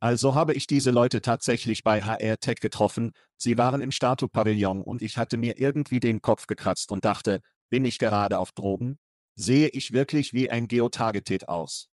Also 0.00 0.34
habe 0.34 0.52
ich 0.52 0.66
diese 0.66 0.90
Leute 0.90 1.22
tatsächlich 1.22 1.82
bei 1.82 2.02
HR 2.02 2.38
Tech 2.38 2.60
getroffen, 2.60 3.12
sie 3.36 3.56
waren 3.56 3.80
im 3.80 3.90
Statu-Pavillon 3.90 4.82
und 4.82 5.00
ich 5.00 5.16
hatte 5.16 5.36
mir 5.36 5.58
irgendwie 5.58 6.00
den 6.00 6.20
Kopf 6.20 6.46
gekratzt 6.46 6.92
und 6.92 7.04
dachte, 7.04 7.40
bin 7.70 7.84
ich 7.84 7.98
gerade 7.98 8.38
auf 8.38 8.52
Drogen? 8.52 8.98
Sehe 9.36 9.68
ich 9.68 9.92
wirklich 9.92 10.32
wie 10.32 10.50
ein 10.50 10.68
Geotargeted 10.68 11.48
aus? 11.48 11.88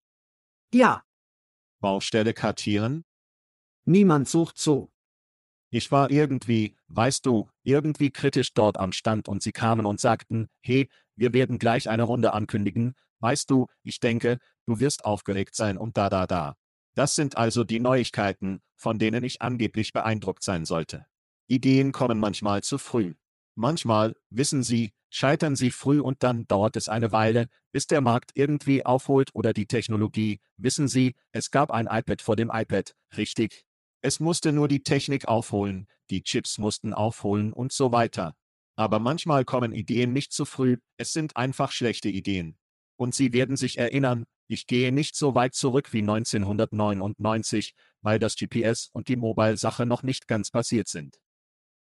Ja. 0.73 1.03
Baustelle 1.81 2.33
kartieren? 2.33 3.05
Niemand 3.85 4.29
sucht 4.29 4.57
so. 4.57 4.91
Ich 5.69 5.91
war 5.91 6.11
irgendwie, 6.11 6.77
weißt 6.87 7.25
du, 7.25 7.49
irgendwie 7.63 8.11
kritisch 8.11 8.53
dort 8.53 8.77
am 8.77 8.91
Stand 8.91 9.27
und 9.27 9.41
sie 9.41 9.51
kamen 9.51 9.85
und 9.85 9.99
sagten, 9.99 10.47
hey, 10.61 10.87
wir 11.15 11.33
werden 11.33 11.59
gleich 11.59 11.89
eine 11.89 12.03
Runde 12.03 12.33
ankündigen, 12.33 12.95
weißt 13.19 13.49
du, 13.49 13.67
ich 13.83 13.99
denke, 13.99 14.39
du 14.65 14.79
wirst 14.79 15.05
aufgeregt 15.05 15.55
sein 15.55 15.77
und 15.77 15.97
da 15.97 16.09
da 16.09 16.27
da. 16.27 16.55
Das 16.95 17.15
sind 17.15 17.37
also 17.37 17.63
die 17.63 17.79
Neuigkeiten, 17.79 18.61
von 18.75 18.99
denen 18.99 19.23
ich 19.23 19.41
angeblich 19.41 19.93
beeindruckt 19.93 20.43
sein 20.43 20.65
sollte. 20.65 21.05
Ideen 21.47 21.91
kommen 21.91 22.19
manchmal 22.19 22.63
zu 22.63 22.77
früh. 22.77 23.15
Manchmal, 23.55 24.15
wissen 24.29 24.63
Sie, 24.63 24.93
scheitern 25.13 25.55
sie 25.55 25.69
früh 25.69 25.99
und 25.99 26.23
dann 26.23 26.47
dauert 26.47 26.75
es 26.75 26.89
eine 26.89 27.11
Weile, 27.11 27.47
bis 27.71 27.85
der 27.85 28.01
Markt 28.01 28.31
irgendwie 28.33 28.85
aufholt 28.85 29.29
oder 29.33 29.53
die 29.53 29.67
Technologie, 29.67 30.41
wissen 30.57 30.87
Sie, 30.87 31.15
es 31.31 31.51
gab 31.51 31.71
ein 31.71 31.87
iPad 31.87 32.21
vor 32.21 32.35
dem 32.35 32.49
iPad, 32.51 32.95
richtig, 33.15 33.63
es 34.01 34.19
musste 34.19 34.51
nur 34.51 34.67
die 34.67 34.81
Technik 34.81 35.27
aufholen, 35.27 35.87
die 36.09 36.23
Chips 36.23 36.57
mussten 36.57 36.93
aufholen 36.93 37.53
und 37.53 37.71
so 37.71 37.91
weiter. 37.91 38.35
Aber 38.75 38.99
manchmal 38.99 39.45
kommen 39.45 39.71
Ideen 39.71 40.13
nicht 40.13 40.33
zu 40.33 40.45
früh, 40.45 40.77
es 40.97 41.13
sind 41.13 41.37
einfach 41.37 41.71
schlechte 41.71 42.09
Ideen. 42.09 42.57
Und 42.95 43.13
Sie 43.15 43.33
werden 43.33 43.55
sich 43.55 43.77
erinnern, 43.77 44.25
ich 44.47 44.67
gehe 44.67 44.91
nicht 44.91 45.15
so 45.15 45.35
weit 45.35 45.53
zurück 45.53 45.93
wie 45.93 45.99
1999, 45.99 47.73
weil 48.01 48.19
das 48.19 48.35
GPS 48.35 48.89
und 48.91 49.07
die 49.07 49.15
Mobile-Sache 49.15 49.85
noch 49.85 50.03
nicht 50.03 50.27
ganz 50.27 50.51
passiert 50.51 50.87
sind. 50.87 51.17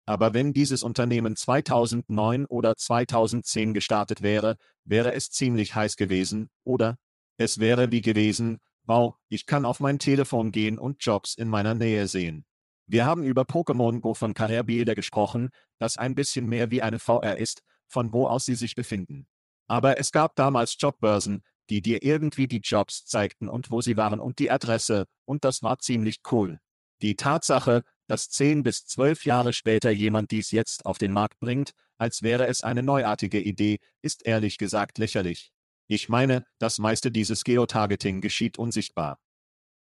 Aber 0.06 0.32
wenn 0.32 0.54
dieses 0.54 0.82
Unternehmen 0.82 1.36
2009 1.36 2.46
oder 2.46 2.76
2010 2.76 3.74
gestartet 3.74 4.22
wäre, 4.22 4.56
wäre 4.84 5.12
es 5.12 5.30
ziemlich 5.30 5.74
heiß 5.74 5.96
gewesen, 5.96 6.48
oder? 6.64 6.96
Es 7.36 7.58
wäre 7.58 7.92
wie 7.92 8.00
gewesen, 8.00 8.58
Wow, 8.88 9.16
ich 9.28 9.44
kann 9.44 9.66
auf 9.66 9.80
mein 9.80 9.98
Telefon 9.98 10.50
gehen 10.50 10.78
und 10.78 11.04
Jobs 11.04 11.34
in 11.34 11.48
meiner 11.48 11.74
Nähe 11.74 12.08
sehen. 12.08 12.46
Wir 12.88 13.04
haben 13.04 13.22
über 13.22 13.42
Pokémon 13.42 14.00
Go 14.00 14.14
von 14.14 14.32
Karrierebilder 14.32 14.94
gesprochen, 14.94 15.50
das 15.78 15.98
ein 15.98 16.14
bisschen 16.14 16.46
mehr 16.46 16.70
wie 16.70 16.80
eine 16.80 16.98
VR 16.98 17.36
ist, 17.36 17.62
von 17.86 18.12
wo 18.14 18.26
aus 18.26 18.46
sie 18.46 18.54
sich 18.54 18.74
befinden. 18.74 19.26
Aber 19.66 19.98
es 19.98 20.10
gab 20.10 20.34
damals 20.36 20.76
Jobbörsen, 20.78 21.42
die 21.68 21.82
dir 21.82 22.02
irgendwie 22.02 22.48
die 22.48 22.62
Jobs 22.64 23.04
zeigten 23.04 23.48
und 23.48 23.70
wo 23.70 23.82
sie 23.82 23.98
waren 23.98 24.20
und 24.20 24.38
die 24.38 24.50
Adresse, 24.50 25.06
und 25.26 25.44
das 25.44 25.62
war 25.62 25.78
ziemlich 25.78 26.20
cool. 26.32 26.60
Die 27.02 27.14
Tatsache, 27.14 27.82
dass 28.06 28.30
zehn 28.30 28.62
bis 28.62 28.86
zwölf 28.86 29.26
Jahre 29.26 29.52
später 29.52 29.90
jemand 29.90 30.30
dies 30.30 30.50
jetzt 30.50 30.86
auf 30.86 30.96
den 30.96 31.12
Markt 31.12 31.38
bringt, 31.40 31.72
als 31.98 32.22
wäre 32.22 32.46
es 32.46 32.62
eine 32.62 32.82
neuartige 32.82 33.40
Idee, 33.40 33.80
ist 34.00 34.24
ehrlich 34.24 34.56
gesagt 34.56 34.96
lächerlich. 34.96 35.52
Ich 35.88 36.08
meine, 36.08 36.46
das 36.58 36.78
meiste 36.78 37.10
dieses 37.10 37.44
Geotargeting 37.44 38.22
geschieht 38.22 38.58
unsichtbar. 38.58 39.18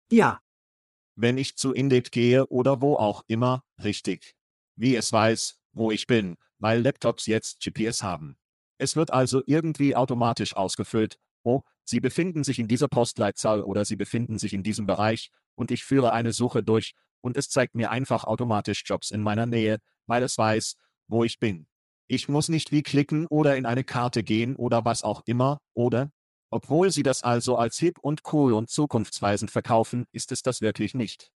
Ja. 0.09 0.39
Wenn 1.15 1.37
ich 1.37 1.55
zu 1.55 1.73
Indeed 1.73 2.11
gehe 2.11 2.45
oder 2.47 2.81
wo 2.81 2.95
auch 2.95 3.23
immer, 3.27 3.63
richtig. 3.81 4.35
Wie 4.75 4.95
es 4.95 5.11
weiß, 5.11 5.57
wo 5.71 5.91
ich 5.91 6.07
bin, 6.07 6.35
weil 6.59 6.81
Laptops 6.81 7.25
jetzt 7.25 7.61
GPS 7.61 8.03
haben. 8.03 8.37
Es 8.77 8.95
wird 8.95 9.11
also 9.11 9.41
irgendwie 9.45 9.95
automatisch 9.95 10.55
ausgefüllt, 10.55 11.17
oh, 11.43 11.61
Sie 11.85 11.99
befinden 11.99 12.43
sich 12.43 12.59
in 12.59 12.67
dieser 12.67 12.87
Postleitzahl 12.87 13.61
oder 13.61 13.85
Sie 13.85 13.95
befinden 13.95 14.39
sich 14.39 14.53
in 14.53 14.63
diesem 14.63 14.85
Bereich, 14.85 15.29
und 15.55 15.71
ich 15.71 15.83
führe 15.83 16.11
eine 16.11 16.33
Suche 16.33 16.63
durch, 16.63 16.93
und 17.21 17.37
es 17.37 17.49
zeigt 17.49 17.75
mir 17.75 17.91
einfach 17.91 18.25
automatisch 18.25 18.83
Jobs 18.85 19.11
in 19.11 19.21
meiner 19.21 19.45
Nähe, 19.45 19.79
weil 20.07 20.23
es 20.23 20.37
weiß, 20.37 20.75
wo 21.07 21.23
ich 21.23 21.39
bin. 21.39 21.67
Ich 22.07 22.27
muss 22.27 22.49
nicht 22.49 22.71
wie 22.71 22.83
klicken 22.83 23.25
oder 23.27 23.55
in 23.55 23.65
eine 23.65 23.83
Karte 23.83 24.23
gehen 24.23 24.55
oder 24.55 24.85
was 24.85 25.03
auch 25.03 25.23
immer, 25.25 25.59
oder? 25.73 26.11
Obwohl 26.55 26.89
sie 26.89 27.03
das 27.03 27.21
also 27.21 27.57
als 27.57 27.77
hip 27.79 27.99
und 27.99 28.21
cool 28.31 28.53
und 28.53 28.69
zukunftsweisend 28.69 29.51
verkaufen, 29.51 30.05
ist 30.13 30.31
es 30.31 30.41
das 30.41 30.61
wirklich 30.61 30.93
nicht. 30.93 31.33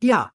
Ja. 0.00 0.30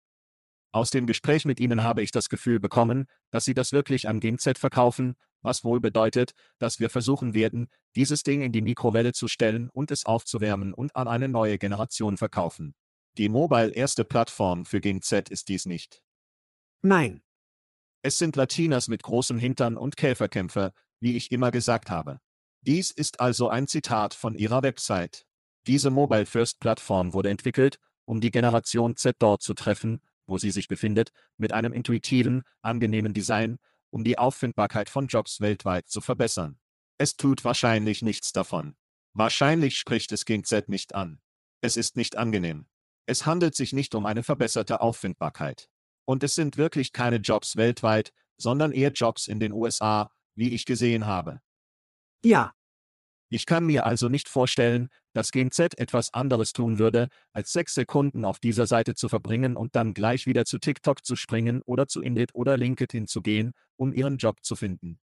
Aus 0.71 0.89
dem 0.89 1.05
Gespräch 1.05 1.45
mit 1.45 1.59
ihnen 1.59 1.83
habe 1.83 2.01
ich 2.01 2.09
das 2.09 2.27
Gefühl 2.27 2.59
bekommen, 2.59 3.05
dass 3.29 3.45
sie 3.45 3.53
das 3.53 3.71
wirklich 3.71 4.09
am 4.09 4.19
GZ 4.19 4.57
verkaufen, 4.57 5.15
was 5.43 5.63
wohl 5.63 5.79
bedeutet, 5.79 6.31
dass 6.57 6.79
wir 6.79 6.89
versuchen 6.89 7.35
werden, 7.35 7.69
dieses 7.95 8.23
Ding 8.23 8.41
in 8.41 8.51
die 8.51 8.63
Mikrowelle 8.63 9.13
zu 9.13 9.27
stellen 9.27 9.69
und 9.69 9.91
es 9.91 10.07
aufzuwärmen 10.07 10.73
und 10.73 10.95
an 10.95 11.07
eine 11.07 11.29
neue 11.29 11.59
Generation 11.59 12.17
verkaufen. 12.17 12.73
Die 13.19 13.29
Mobile 13.29 13.69
erste 13.69 14.05
Plattform 14.05 14.65
für 14.65 14.81
GZ 14.81 15.29
ist 15.29 15.49
dies 15.49 15.67
nicht. 15.67 16.01
Nein. 16.81 17.21
Es 18.01 18.17
sind 18.17 18.35
Latinas 18.35 18.87
mit 18.87 19.03
großem 19.03 19.37
Hintern 19.37 19.77
und 19.77 19.97
Käferkämpfer, 19.97 20.73
wie 20.99 21.15
ich 21.15 21.31
immer 21.31 21.51
gesagt 21.51 21.91
habe. 21.91 22.19
Dies 22.61 22.91
ist 22.91 23.19
also 23.19 23.49
ein 23.49 23.67
Zitat 23.67 24.13
von 24.13 24.35
ihrer 24.35 24.63
Website. 24.63 25.25
Diese 25.65 25.89
Mobile 25.89 26.25
First 26.25 26.59
Plattform 26.59 27.13
wurde 27.13 27.29
entwickelt, 27.29 27.79
um 28.05 28.19
die 28.19 28.31
Generation 28.31 28.95
Z 28.97 29.15
dort 29.19 29.41
zu 29.41 29.53
treffen, 29.53 30.01
wo 30.27 30.37
sie 30.37 30.51
sich 30.51 30.67
befindet, 30.67 31.11
mit 31.37 31.53
einem 31.53 31.73
intuitiven, 31.73 32.43
angenehmen 32.61 33.13
Design, 33.13 33.59
um 33.91 34.03
die 34.03 34.17
Auffindbarkeit 34.17 34.89
von 34.89 35.07
Jobs 35.07 35.41
weltweit 35.41 35.89
zu 35.89 36.01
verbessern. 36.01 36.59
Es 36.97 37.15
tut 37.15 37.45
wahrscheinlich 37.45 38.01
nichts 38.01 38.33
davon. 38.33 38.75
Wahrscheinlich 39.13 39.77
spricht 39.77 40.11
es 40.11 40.25
Gen 40.25 40.43
Z 40.43 40.69
nicht 40.69 40.93
an. 40.95 41.21
Es 41.61 41.77
ist 41.77 41.95
nicht 41.95 42.17
angenehm. 42.17 42.67
Es 43.05 43.25
handelt 43.25 43.55
sich 43.55 43.73
nicht 43.73 43.95
um 43.95 44.05
eine 44.05 44.21
verbesserte 44.23 44.81
Auffindbarkeit. 44.81 45.69
Und 46.05 46.23
es 46.23 46.35
sind 46.35 46.57
wirklich 46.57 46.91
keine 46.91 47.17
Jobs 47.17 47.55
weltweit, 47.55 48.11
sondern 48.37 48.71
eher 48.71 48.91
Jobs 48.91 49.27
in 49.27 49.39
den 49.39 49.51
USA, 49.51 50.11
wie 50.35 50.53
ich 50.53 50.65
gesehen 50.65 51.05
habe. 51.05 51.41
Ja. 52.23 52.53
Ich 53.31 53.45
kann 53.45 53.65
mir 53.65 53.85
also 53.85 54.09
nicht 54.09 54.27
vorstellen, 54.27 54.89
dass 55.13 55.31
GenZ 55.31 55.59
etwas 55.77 56.13
anderes 56.13 56.51
tun 56.51 56.79
würde, 56.79 57.09
als 57.31 57.51
sechs 57.51 57.75
Sekunden 57.75 58.25
auf 58.25 58.39
dieser 58.39 58.65
Seite 58.65 58.95
zu 58.95 59.07
verbringen 59.07 59.55
und 59.55 59.75
dann 59.75 59.93
gleich 59.93 60.25
wieder 60.25 60.45
zu 60.45 60.57
TikTok 60.57 61.05
zu 61.05 61.15
springen 61.15 61.61
oder 61.65 61.87
zu 61.87 62.01
Indeed 62.01 62.33
oder 62.33 62.57
LinkedIn 62.57 63.07
zu 63.07 63.21
gehen, 63.21 63.53
um 63.75 63.93
ihren 63.93 64.17
Job 64.17 64.43
zu 64.43 64.55
finden. 64.55 64.99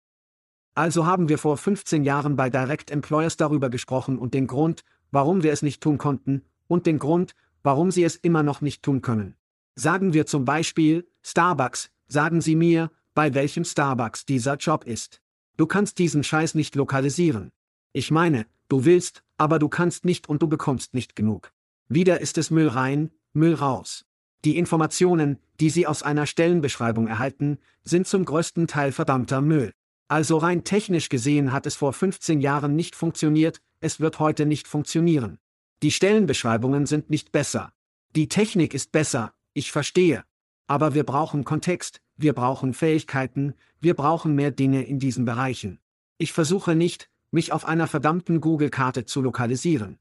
Also 0.75 1.07
haben 1.07 1.29
wir 1.29 1.39
vor 1.39 1.57
15 1.57 2.03
Jahren 2.03 2.35
bei 2.35 2.51
Direct 2.51 2.91
Employers 2.91 3.37
darüber 3.37 3.69
gesprochen 3.69 4.19
und 4.19 4.35
den 4.35 4.47
Grund, 4.47 4.83
warum 5.11 5.43
wir 5.43 5.53
es 5.53 5.63
nicht 5.63 5.83
tun 5.83 5.99
konnten, 5.99 6.43
und 6.67 6.87
den 6.87 6.99
Grund, 6.99 7.35
warum 7.63 7.91
sie 7.91 8.05
es 8.05 8.17
immer 8.17 8.43
noch 8.43 8.61
nicht 8.61 8.83
tun 8.83 9.03
können. 9.03 9.37
Sagen 9.77 10.15
wir 10.15 10.27
zum 10.27 10.45
Beispiel, 10.45 11.09
Starbucks, 11.23 11.91
sagen 12.09 12.41
Sie 12.41 12.57
mir, 12.57 12.91
bei 13.15 13.35
welchem 13.35 13.65
Starbucks 13.65 14.25
dieser 14.27 14.57
Job 14.57 14.85
ist. 14.85 15.21
Du 15.57 15.67
kannst 15.67 15.99
diesen 15.99 16.25
Scheiß 16.25 16.55
nicht 16.55 16.75
lokalisieren. 16.75 17.53
Ich 17.93 18.11
meine, 18.11 18.47
du 18.69 18.85
willst, 18.85 19.23
aber 19.39 19.61
du 19.61 19.69
kannst 19.69 20.05
nicht 20.05 20.29
und 20.29 20.43
du 20.43 20.49
bekommst 20.49 20.95
nicht 20.95 21.15
genug. 21.15 21.53
Wieder 21.89 22.21
ist 22.21 22.39
es 22.39 22.51
Müll 22.51 22.67
rein, 22.67 23.13
Müll 23.33 23.55
raus. 23.55 24.05
Die 24.45 24.59
Informationen, 24.59 25.39
die 25.61 25.71
Sie 25.71 25.87
aus 25.87 26.03
einer 26.03 26.27
Stellenbeschreibung 26.27 27.07
erhalten, 27.07 27.59
sind 27.85 28.09
zum 28.09 28.25
größten 28.25 28.67
Teil 28.67 28.91
verdammter 28.91 29.41
Müll. 29.41 29.73
Also 30.09 30.39
rein 30.39 30.65
technisch 30.65 31.09
gesehen 31.09 31.53
hat 31.53 31.67
es 31.67 31.77
vor 31.77 31.93
15 31.93 32.41
Jahren 32.41 32.75
nicht 32.75 32.97
funktioniert, 32.97 33.61
es 33.81 34.01
wird 34.01 34.19
heute 34.19 34.47
nicht 34.47 34.67
funktionieren. 34.67 35.39
Die 35.83 35.93
Stellenbeschreibungen 35.93 36.87
sind 36.87 37.11
nicht 37.11 37.31
besser. 37.31 37.73
Die 38.17 38.29
Technik 38.29 38.75
ist 38.75 38.91
besser, 38.91 39.33
ich 39.53 39.71
verstehe. 39.71 40.25
Aber 40.67 40.95
wir 40.95 41.05
brauchen 41.05 41.45
Kontext, 41.45 42.01
wir 42.17 42.33
brauchen 42.33 42.75
Fähigkeiten, 42.75 43.55
wir 43.81 43.95
brauchen 43.95 44.35
mehr 44.35 44.51
Dinge 44.51 44.85
in 44.85 44.99
diesen 44.99 45.25
Bereichen. 45.25 45.81
Ich 46.17 46.33
versuche 46.33 46.75
nicht, 46.75 47.11
mich 47.31 47.53
auf 47.53 47.65
einer 47.65 47.87
verdammten 47.87 48.41
Google-Karte 48.41 49.05
zu 49.05 49.21
lokalisieren. 49.21 49.99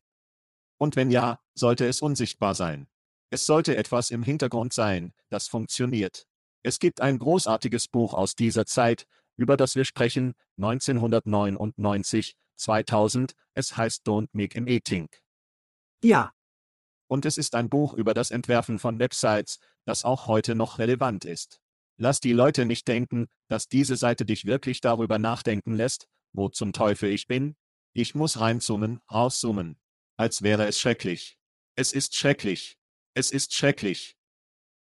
Und 0.78 0.96
wenn 0.96 1.12
ja, 1.12 1.40
sollte 1.54 1.86
es 1.86 2.02
unsichtbar 2.02 2.56
sein. 2.56 2.88
Es 3.30 3.46
sollte 3.46 3.76
etwas 3.76 4.12
im 4.12 4.22
Hintergrund 4.24 4.74
sein, 4.74 5.14
das 5.30 5.48
funktioniert. 5.48 6.28
Es 6.62 6.80
gibt 6.80 7.02
ein 7.02 7.18
großartiges 7.18 7.88
Buch 7.88 8.14
aus 8.14 8.36
dieser 8.36 8.66
Zeit, 8.66 9.08
über 9.36 9.58
das 9.58 9.76
wir 9.76 9.86
sprechen, 9.86 10.36
1999, 10.58 12.38
2000, 12.56 13.34
es 13.56 13.76
heißt 13.76 14.08
Don't 14.08 14.30
Make 14.32 14.60
a 14.60 14.62
Meeting. 14.62 15.10
Ja, 16.04 16.32
Und 17.08 17.26
es 17.26 17.38
ist 17.38 17.56
ein 17.56 17.70
Buch 17.70 17.94
über 17.94 18.14
das 18.14 18.32
Entwerfen 18.32 18.80
von 18.80 19.00
Websites, 19.00 19.60
das 19.86 20.04
auch 20.06 20.28
heute 20.28 20.56
noch 20.56 20.80
relevant 20.80 21.26
ist. 21.26 21.60
Lass 21.98 22.20
die 22.20 22.34
Leute 22.34 22.66
nicht 22.66 22.88
denken, 22.88 23.28
dass 23.48 23.68
diese 23.68 23.96
Seite 23.96 24.26
dich 24.26 24.46
wirklich 24.46 24.82
darüber 24.82 25.20
nachdenken 25.20 25.76
lässt, 25.76 26.08
wo 26.32 26.50
zum 26.50 26.74
Teufel 26.74 27.10
ich 27.12 27.28
bin. 27.28 27.56
Ich 27.94 28.16
muss 28.16 28.40
reinzoomen, 28.40 29.00
rauszoomen. 29.12 29.78
Als 30.18 30.42
wäre 30.42 30.66
es 30.66 30.80
schrecklich. 30.80 31.38
Es 31.76 31.92
ist 31.92 32.16
schrecklich. 32.16 32.78
Es 33.14 33.32
ist 33.32 33.54
schrecklich. 33.54 34.18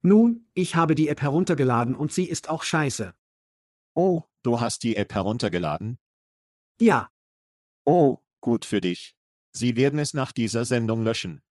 nun, 0.03 0.47
ich 0.53 0.75
habe 0.75 0.93
die 0.95 1.07
App 1.07 1.21
heruntergeladen 1.21 1.95
und 1.95 2.11
sie 2.11 2.25
ist 2.25 2.49
auch 2.49 2.63
scheiße. 2.63 3.15
Oh, 3.95 4.23
du 4.43 4.59
hast 4.59 4.83
die 4.83 4.95
App 4.95 5.13
heruntergeladen? 5.13 5.99
Ja, 6.79 7.11
Oh, 7.85 8.19
gut 8.41 8.65
für 8.65 8.81
dich. 8.81 9.15
Sie 9.51 9.75
werden 9.75 9.99
es 9.99 10.13
nach 10.13 10.31
dieser 10.31 10.65
Sendung 10.65 11.03
löschen. 11.03 11.41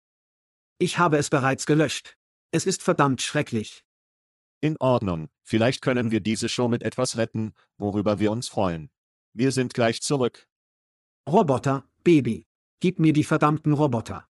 Ich 0.80 0.98
habe 0.98 1.18
es 1.18 1.28
bereits 1.28 1.66
gelöscht. 1.66 2.16
Es 2.52 2.64
ist 2.66 2.82
verdammt 2.82 3.20
schrecklich. 3.20 3.84
In 4.62 4.76
Ordnung, 4.78 5.28
vielleicht 5.42 5.82
können 5.82 6.10
wir 6.10 6.20
diese 6.20 6.48
Show 6.48 6.68
mit 6.68 6.82
etwas 6.82 7.16
retten, 7.18 7.52
worüber 7.76 8.18
wir 8.18 8.32
uns 8.32 8.48
freuen. 8.48 8.90
Wir 9.34 9.52
sind 9.52 9.74
gleich 9.74 10.00
zurück. 10.00 10.48
Roboter, 11.28 11.84
Baby. 12.02 12.46
Gib 12.80 12.98
mir 12.98 13.12
die 13.12 13.24
verdammten 13.24 13.74
Roboter. 13.74 14.26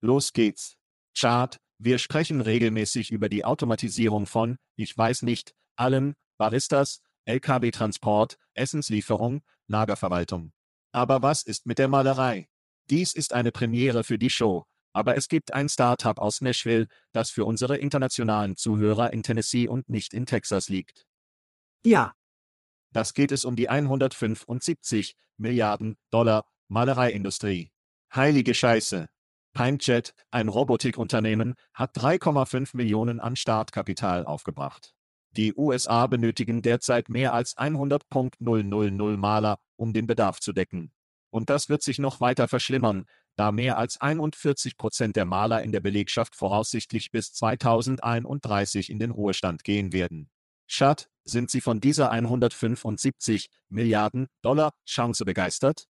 Los 0.00 0.32
geht's. 0.32 0.76
Chart, 1.16 1.58
wir 1.78 1.98
sprechen 1.98 2.40
regelmäßig 2.40 3.12
über 3.12 3.28
die 3.28 3.44
Automatisierung 3.44 4.26
von, 4.26 4.58
ich 4.76 4.98
weiß 4.98 5.22
nicht, 5.22 5.54
allem, 5.76 6.14
Baristas, 6.38 7.00
LKW-Transport, 7.24 8.36
Essenslieferung, 8.54 9.42
Lagerverwaltung. 9.68 10.52
Aber 10.92 11.22
was 11.22 11.44
ist 11.44 11.66
mit 11.66 11.78
der 11.78 11.88
Malerei? 11.88 12.48
Dies 12.90 13.12
ist 13.12 13.32
eine 13.32 13.52
Premiere 13.52 14.02
für 14.02 14.18
die 14.18 14.30
Show, 14.30 14.66
aber 14.92 15.16
es 15.16 15.28
gibt 15.28 15.52
ein 15.52 15.68
Startup 15.68 16.18
aus 16.18 16.40
Nashville, 16.40 16.86
das 17.12 17.30
für 17.30 17.44
unsere 17.44 17.76
internationalen 17.76 18.56
Zuhörer 18.56 19.12
in 19.12 19.22
Tennessee 19.22 19.68
und 19.68 19.88
nicht 19.88 20.14
in 20.14 20.26
Texas 20.26 20.68
liegt. 20.68 21.06
Ja, 21.84 22.14
Das 22.92 23.12
geht 23.12 23.32
es 23.32 23.44
um 23.44 23.54
die 23.54 23.68
175 23.68 25.14
Milliarden 25.36 25.96
Dollar 26.10 26.46
Malereiindustrie. 26.68 27.70
Heilige 28.14 28.54
Scheiße. 28.54 29.08
PineJet, 29.52 30.14
ein 30.30 30.48
Robotikunternehmen, 30.48 31.54
hat 31.74 31.96
3,5 31.96 32.76
Millionen 32.76 33.20
an 33.20 33.36
Startkapital 33.36 34.24
aufgebracht. 34.24 34.94
Die 35.32 35.54
USA 35.54 36.06
benötigen 36.06 36.62
derzeit 36.62 37.08
mehr 37.08 37.34
als 37.34 37.56
100.000 37.56 39.16
Maler, 39.16 39.58
um 39.76 39.92
den 39.92 40.06
Bedarf 40.06 40.40
zu 40.40 40.52
decken. 40.52 40.92
Und 41.30 41.50
das 41.50 41.68
wird 41.68 41.82
sich 41.82 41.98
noch 41.98 42.20
weiter 42.20 42.48
verschlimmern, 42.48 43.04
da 43.38 43.52
mehr 43.52 43.78
als 43.78 44.00
41 44.00 44.76
Prozent 44.76 45.16
der 45.16 45.24
Maler 45.24 45.62
in 45.62 45.70
der 45.70 45.80
Belegschaft 45.80 46.34
voraussichtlich 46.34 47.10
bis 47.10 47.32
2031 47.34 48.90
in 48.90 48.98
den 48.98 49.10
Ruhestand 49.10 49.62
gehen 49.64 49.92
werden. 49.92 50.28
Schad, 50.66 51.08
sind 51.24 51.50
Sie 51.50 51.60
von 51.60 51.80
dieser 51.80 52.10
175 52.10 53.48
Milliarden 53.68 54.26
Dollar 54.42 54.72
Chance 54.86 55.24
begeistert? 55.24 55.86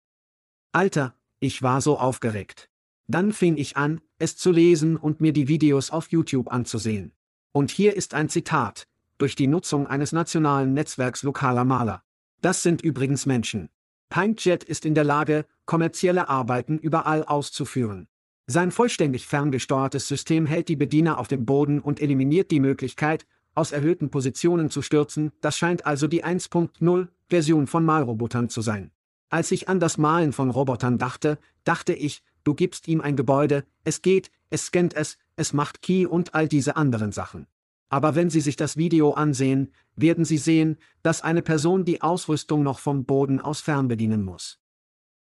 Alter, 0.72 1.14
ich 1.38 1.62
war 1.62 1.80
so 1.80 1.98
aufgeregt. 1.98 2.68
Dann 3.06 3.32
fing 3.32 3.56
ich 3.56 3.76
an, 3.76 4.00
es 4.18 4.36
zu 4.36 4.50
lesen 4.50 4.96
und 4.96 5.20
mir 5.20 5.32
die 5.32 5.46
Videos 5.46 5.90
auf 5.90 6.10
YouTube 6.10 6.52
anzusehen. 6.52 7.12
Und 7.52 7.70
hier 7.70 7.96
ist 7.96 8.12
ein 8.12 8.28
Zitat. 8.28 8.88
Durch 9.18 9.36
die 9.36 9.46
Nutzung 9.46 9.86
eines 9.86 10.12
nationalen 10.12 10.74
Netzwerks 10.74 11.22
lokaler 11.22 11.64
Maler. 11.64 12.02
Das 12.42 12.62
sind 12.62 12.82
übrigens 12.82 13.24
Menschen. 13.24 13.70
PineJet 14.10 14.64
ist 14.64 14.84
in 14.84 14.94
der 14.94 15.04
Lage, 15.04 15.46
kommerzielle 15.66 16.28
Arbeiten 16.28 16.78
überall 16.78 17.24
auszuführen. 17.24 18.08
Sein 18.46 18.70
vollständig 18.70 19.26
ferngesteuertes 19.26 20.06
System 20.06 20.46
hält 20.46 20.68
die 20.68 20.76
Bediener 20.76 21.18
auf 21.18 21.28
dem 21.28 21.44
Boden 21.44 21.80
und 21.80 22.00
eliminiert 22.00 22.50
die 22.50 22.60
Möglichkeit, 22.60 23.26
aus 23.56 23.72
erhöhten 23.72 24.10
Positionen 24.10 24.70
zu 24.70 24.82
stürzen, 24.82 25.32
das 25.40 25.58
scheint 25.58 25.86
also 25.86 26.06
die 26.06 26.24
1.0 26.24 27.08
Version 27.28 27.66
von 27.66 27.84
Malrobotern 27.84 28.48
zu 28.48 28.60
sein. 28.60 28.92
Als 29.28 29.50
ich 29.50 29.68
an 29.68 29.80
das 29.80 29.98
Malen 29.98 30.32
von 30.32 30.50
Robotern 30.50 30.98
dachte, 30.98 31.38
dachte 31.64 31.92
ich, 31.92 32.22
du 32.44 32.54
gibst 32.54 32.86
ihm 32.86 33.00
ein 33.00 33.16
Gebäude, 33.16 33.64
es 33.82 34.02
geht, 34.02 34.30
es 34.50 34.66
scannt 34.66 34.94
es, 34.94 35.18
es 35.34 35.52
macht 35.52 35.82
Key 35.82 36.06
und 36.06 36.34
all 36.34 36.46
diese 36.46 36.76
anderen 36.76 37.10
Sachen. 37.10 37.48
Aber 37.88 38.14
wenn 38.14 38.30
Sie 38.30 38.40
sich 38.40 38.56
das 38.56 38.76
Video 38.76 39.12
ansehen, 39.12 39.72
werden 39.96 40.24
Sie 40.24 40.38
sehen, 40.38 40.76
dass 41.02 41.22
eine 41.22 41.42
Person 41.42 41.84
die 41.84 42.02
Ausrüstung 42.02 42.62
noch 42.62 42.78
vom 42.78 43.04
Boden 43.04 43.40
aus 43.40 43.60
fernbedienen 43.60 44.22
muss. 44.22 44.60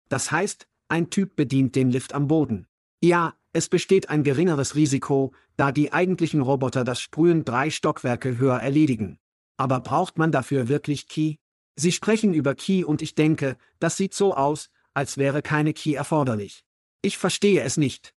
Das 0.10 0.32
heißt, 0.32 0.68
ein 0.88 1.10
Typ 1.10 1.36
bedient 1.36 1.76
den 1.76 1.92
Lift 1.92 2.14
am 2.14 2.28
Boden. 2.28 2.68
Ja, 3.02 3.36
es 3.54 3.70
besteht 3.70 4.10
ein 4.10 4.24
geringeres 4.24 4.76
Risiko, 4.76 5.34
da 5.56 5.72
die 5.72 5.92
eigentlichen 5.92 6.42
Roboter 6.42 6.84
das 6.84 7.02
Sprühen 7.02 7.44
drei 7.44 7.70
Stockwerke 7.70 8.38
höher 8.38 8.58
erledigen. 8.60 9.20
Aber 9.58 9.80
braucht 9.80 10.18
man 10.18 10.32
dafür 10.32 10.68
wirklich 10.68 11.08
Key? 11.08 11.36
Sie 11.76 11.92
sprechen 11.92 12.34
über 12.34 12.56
Key 12.56 12.84
und 12.84 13.02
ich 13.02 13.16
denke, 13.16 13.58
das 13.80 13.98
sieht 13.98 14.14
so 14.14 14.36
aus, 14.36 14.70
als 14.94 15.18
wäre 15.18 15.42
keine 15.42 15.74
Key 15.74 15.94
erforderlich. 15.94 16.64
Ich 17.02 17.18
verstehe 17.18 17.62
es 17.62 17.78
nicht. 17.78 18.14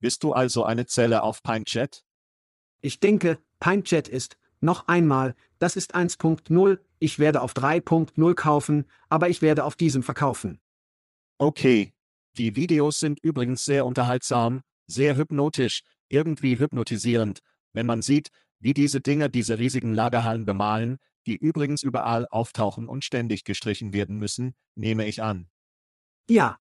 Bist 0.00 0.22
du 0.22 0.32
also 0.32 0.64
eine 0.64 0.86
Zelle 0.86 1.22
auf 1.22 1.42
PineJet? 1.42 2.04
Ich 2.80 3.00
denke, 3.00 3.38
PineJet 3.60 4.08
ist, 4.08 4.36
noch 4.60 4.88
einmal, 4.88 5.34
das 5.58 5.76
ist 5.76 5.94
1.0, 5.94 6.78
ich 6.98 7.18
werde 7.18 7.40
auf 7.40 7.52
3.0 7.52 8.34
kaufen, 8.34 8.84
aber 9.08 9.28
ich 9.28 9.42
werde 9.42 9.64
auf 9.64 9.76
diesem 9.76 10.02
verkaufen. 10.02 10.60
Okay. 11.38 11.92
Die 12.36 12.56
Videos 12.56 12.98
sind 12.98 13.20
übrigens 13.22 13.64
sehr 13.64 13.86
unterhaltsam, 13.86 14.62
sehr 14.86 15.16
hypnotisch, 15.16 15.82
irgendwie 16.08 16.58
hypnotisierend, 16.58 17.40
wenn 17.72 17.86
man 17.86 18.02
sieht, 18.02 18.30
wie 18.58 18.74
diese 18.74 19.00
Dinger 19.00 19.28
diese 19.28 19.58
riesigen 19.58 19.94
Lagerhallen 19.94 20.44
bemalen, 20.44 20.98
die 21.26 21.36
übrigens 21.36 21.82
überall 21.82 22.26
auftauchen 22.28 22.88
und 22.88 23.04
ständig 23.04 23.44
gestrichen 23.44 23.92
werden 23.92 24.18
müssen, 24.18 24.54
nehme 24.74 25.06
ich 25.06 25.22
an. 25.22 25.48
Ja, 26.28 26.58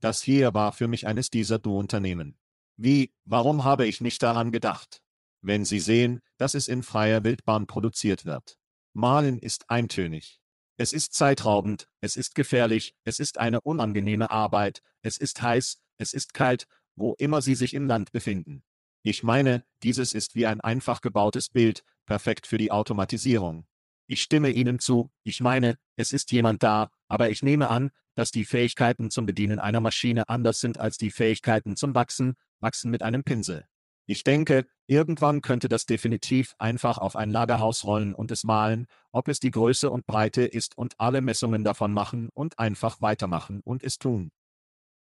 Das 0.00 0.22
hier 0.22 0.54
war 0.54 0.72
für 0.72 0.88
mich 0.88 1.06
eines 1.06 1.30
dieser 1.30 1.58
Du-Unternehmen. 1.58 2.36
Wie, 2.76 3.12
warum 3.24 3.64
habe 3.64 3.86
ich 3.86 4.00
nicht 4.00 4.22
daran 4.22 4.52
gedacht? 4.52 5.02
Wenn 5.40 5.64
Sie 5.64 5.80
sehen, 5.80 6.20
dass 6.36 6.54
es 6.54 6.68
in 6.68 6.82
freier 6.82 7.22
Wildbahn 7.24 7.66
produziert 7.66 8.24
wird. 8.24 8.58
Malen 8.92 9.38
ist 9.38 9.70
eintönig. 9.70 10.37
Es 10.80 10.92
ist 10.92 11.12
zeitraubend, 11.12 11.88
es 12.00 12.16
ist 12.16 12.36
gefährlich, 12.36 12.94
es 13.02 13.18
ist 13.18 13.38
eine 13.38 13.60
unangenehme 13.60 14.30
Arbeit, 14.30 14.80
es 15.02 15.18
ist 15.18 15.42
heiß, 15.42 15.82
es 15.98 16.12
ist 16.12 16.34
kalt, 16.34 16.68
wo 16.94 17.14
immer 17.18 17.42
Sie 17.42 17.56
sich 17.56 17.74
im 17.74 17.88
Land 17.88 18.12
befinden. 18.12 18.62
Ich 19.02 19.24
meine, 19.24 19.64
dieses 19.82 20.12
ist 20.12 20.36
wie 20.36 20.46
ein 20.46 20.60
einfach 20.60 21.00
gebautes 21.00 21.48
Bild, 21.48 21.82
perfekt 22.06 22.46
für 22.46 22.58
die 22.58 22.70
Automatisierung. 22.70 23.66
Ich 24.06 24.22
stimme 24.22 24.50
Ihnen 24.50 24.78
zu, 24.78 25.10
ich 25.24 25.40
meine, 25.40 25.78
es 25.96 26.12
ist 26.12 26.30
jemand 26.30 26.62
da, 26.62 26.90
aber 27.08 27.28
ich 27.28 27.42
nehme 27.42 27.70
an, 27.70 27.90
dass 28.14 28.30
die 28.30 28.44
Fähigkeiten 28.44 29.10
zum 29.10 29.26
Bedienen 29.26 29.58
einer 29.58 29.80
Maschine 29.80 30.28
anders 30.28 30.60
sind 30.60 30.78
als 30.78 30.96
die 30.96 31.10
Fähigkeiten 31.10 31.76
zum 31.76 31.96
Wachsen, 31.96 32.36
Wachsen 32.60 32.92
mit 32.92 33.02
einem 33.02 33.24
Pinsel. 33.24 33.66
Ich 34.10 34.24
denke, 34.24 34.66
irgendwann 34.86 35.42
könnte 35.42 35.68
das 35.68 35.84
definitiv 35.84 36.54
einfach 36.58 36.96
auf 36.96 37.14
ein 37.14 37.28
Lagerhaus 37.28 37.84
rollen 37.84 38.14
und 38.14 38.30
es 38.30 38.42
malen, 38.42 38.86
ob 39.12 39.28
es 39.28 39.38
die 39.38 39.50
Größe 39.50 39.90
und 39.90 40.06
Breite 40.06 40.46
ist 40.46 40.78
und 40.78 40.98
alle 40.98 41.20
Messungen 41.20 41.62
davon 41.62 41.92
machen 41.92 42.30
und 42.32 42.58
einfach 42.58 43.02
weitermachen 43.02 43.60
und 43.64 43.84
es 43.84 43.98
tun. 43.98 44.30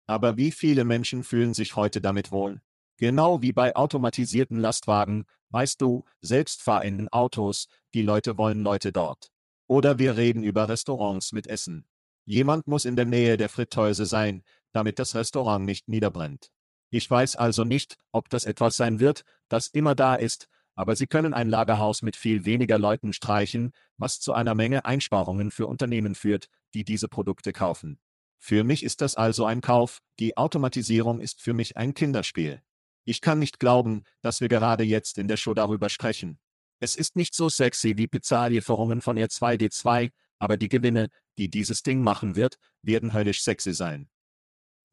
Aber 0.08 0.38
wie 0.38 0.52
viele 0.52 0.86
Menschen 0.86 1.26
fühlen 1.26 1.54
sich 1.54 1.76
heute 1.76 2.00
damit 2.00 2.32
wohl? 2.32 2.62
Genau 2.96 3.42
wie 3.42 3.52
bei 3.52 3.76
automatisierten 3.76 4.58
Lastwagen, 4.58 5.26
weißt 5.50 5.82
du, 5.82 6.06
selbstfahrenden 6.22 7.10
Autos, 7.10 7.68
die 7.94 8.04
Leute 8.04 8.38
wollen 8.38 8.64
Leute 8.64 8.94
dort. 8.94 9.34
Oder 9.68 10.00
wir 10.00 10.16
reden 10.16 10.44
über 10.44 10.70
Restaurants 10.70 11.34
mit 11.34 11.48
Essen. 11.48 11.86
Jemand 12.24 12.68
muss 12.68 12.86
in 12.86 12.96
der 12.96 13.06
Nähe 13.06 13.36
der 13.36 13.50
Fritteuse 13.50 14.06
sein, 14.06 14.44
damit 14.72 14.98
das 14.98 15.14
Restaurant 15.14 15.66
nicht 15.66 15.90
niederbrennt. 15.90 16.53
Ich 16.96 17.10
weiß 17.10 17.38
also 17.38 17.64
nicht, 17.64 17.98
ob 18.12 18.30
das 18.30 18.46
etwas 18.46 18.78
sein 18.78 19.00
wird, 19.00 19.24
das 19.50 19.68
immer 19.68 19.96
da 19.96 20.14
ist, 20.14 20.48
aber 20.76 20.96
Sie 20.96 21.08
können 21.08 21.34
ein 21.34 21.50
Lagerhaus 21.50 22.04
mit 22.04 22.16
viel 22.16 22.46
weniger 22.46 22.78
Leuten 22.78 23.14
streichen, 23.14 23.72
was 23.98 24.20
zu 24.20 24.32
einer 24.32 24.54
Menge 24.54 24.86
Einsparungen 24.86 25.50
für 25.50 25.66
Unternehmen 25.66 26.14
führt, 26.14 26.50
die 26.76 26.84
diese 26.84 27.08
Produkte 27.08 27.52
kaufen. 27.52 28.00
Für 28.38 28.64
mich 28.64 28.84
ist 28.84 29.02
das 29.02 29.16
also 29.16 29.44
ein 29.46 29.62
Kauf, 29.62 30.04
die 30.20 30.38
Automatisierung 30.38 31.20
ist 31.20 31.42
für 31.42 31.56
mich 31.56 31.78
ein 31.78 31.96
Kinderspiel. 31.96 32.62
Ich 33.06 33.22
kann 33.22 33.40
nicht 33.40 33.60
glauben, 33.60 34.04
dass 34.22 34.40
wir 34.40 34.48
gerade 34.48 34.84
jetzt 34.84 35.18
in 35.18 35.28
der 35.28 35.38
Show 35.38 35.56
darüber 35.56 35.90
sprechen. 35.90 36.38
Es 36.80 36.94
ist 36.94 37.16
nicht 37.16 37.34
so 37.34 37.50
sexy 37.50 37.98
wie 37.98 38.06
Pizzalieferungen 38.06 39.02
von 39.02 39.18
R2D2, 39.18 40.12
aber 40.38 40.58
die 40.58 40.70
Gewinne, 40.70 41.10
die 41.40 41.50
dieses 41.50 41.82
Ding 41.82 42.04
machen 42.04 42.36
wird, 42.36 42.60
werden 42.84 43.14
höllisch 43.14 43.42
sexy 43.42 43.74
sein. 43.74 44.12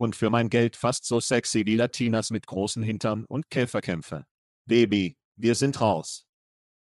Und 0.00 0.16
für 0.16 0.30
mein 0.30 0.48
Geld 0.48 0.76
fast 0.76 1.04
so 1.04 1.20
sexy 1.20 1.66
wie 1.66 1.76
Latinas 1.76 2.30
mit 2.30 2.46
großen 2.46 2.82
Hintern 2.82 3.26
und 3.28 3.50
Käferkämpfe. 3.50 4.24
Baby, 4.66 5.16
wir 5.36 5.54
sind 5.54 5.80
raus. 5.80 6.24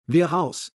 wir 0.06 0.28
raus. 0.28 0.72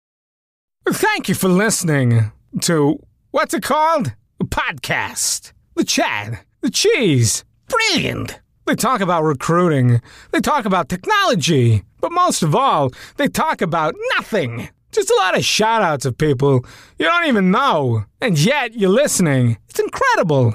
Thank 0.86 1.28
you 1.28 1.34
for 1.34 1.50
listening 1.50 2.30
to 2.62 2.98
what's 3.30 3.52
it 3.52 3.62
called? 3.62 4.14
A 4.40 4.44
podcast. 4.44 5.52
the 5.76 5.84
Chad, 5.84 6.38
the 6.62 6.70
Cheese. 6.70 7.44
Brilliant. 7.68 8.40
They 8.66 8.74
talk 8.74 9.00
about 9.00 9.24
recruiting. 9.24 10.00
They 10.30 10.40
talk 10.40 10.64
about 10.64 10.88
technology. 10.88 11.82
But 12.00 12.12
most 12.12 12.42
of 12.42 12.54
all, 12.54 12.90
they 13.16 13.28
talk 13.28 13.60
about 13.60 13.94
nothing. 14.16 14.68
Just 14.92 15.10
a 15.10 15.16
lot 15.16 15.36
of 15.36 15.44
shout 15.44 15.82
outs 15.82 16.06
of 16.06 16.16
people 16.16 16.64
you 16.98 17.04
don't 17.06 17.26
even 17.26 17.50
know. 17.50 18.04
And 18.20 18.38
yet 18.38 18.74
you're 18.74 18.88
listening. 18.88 19.58
It's 19.68 19.80
incredible. 19.80 20.54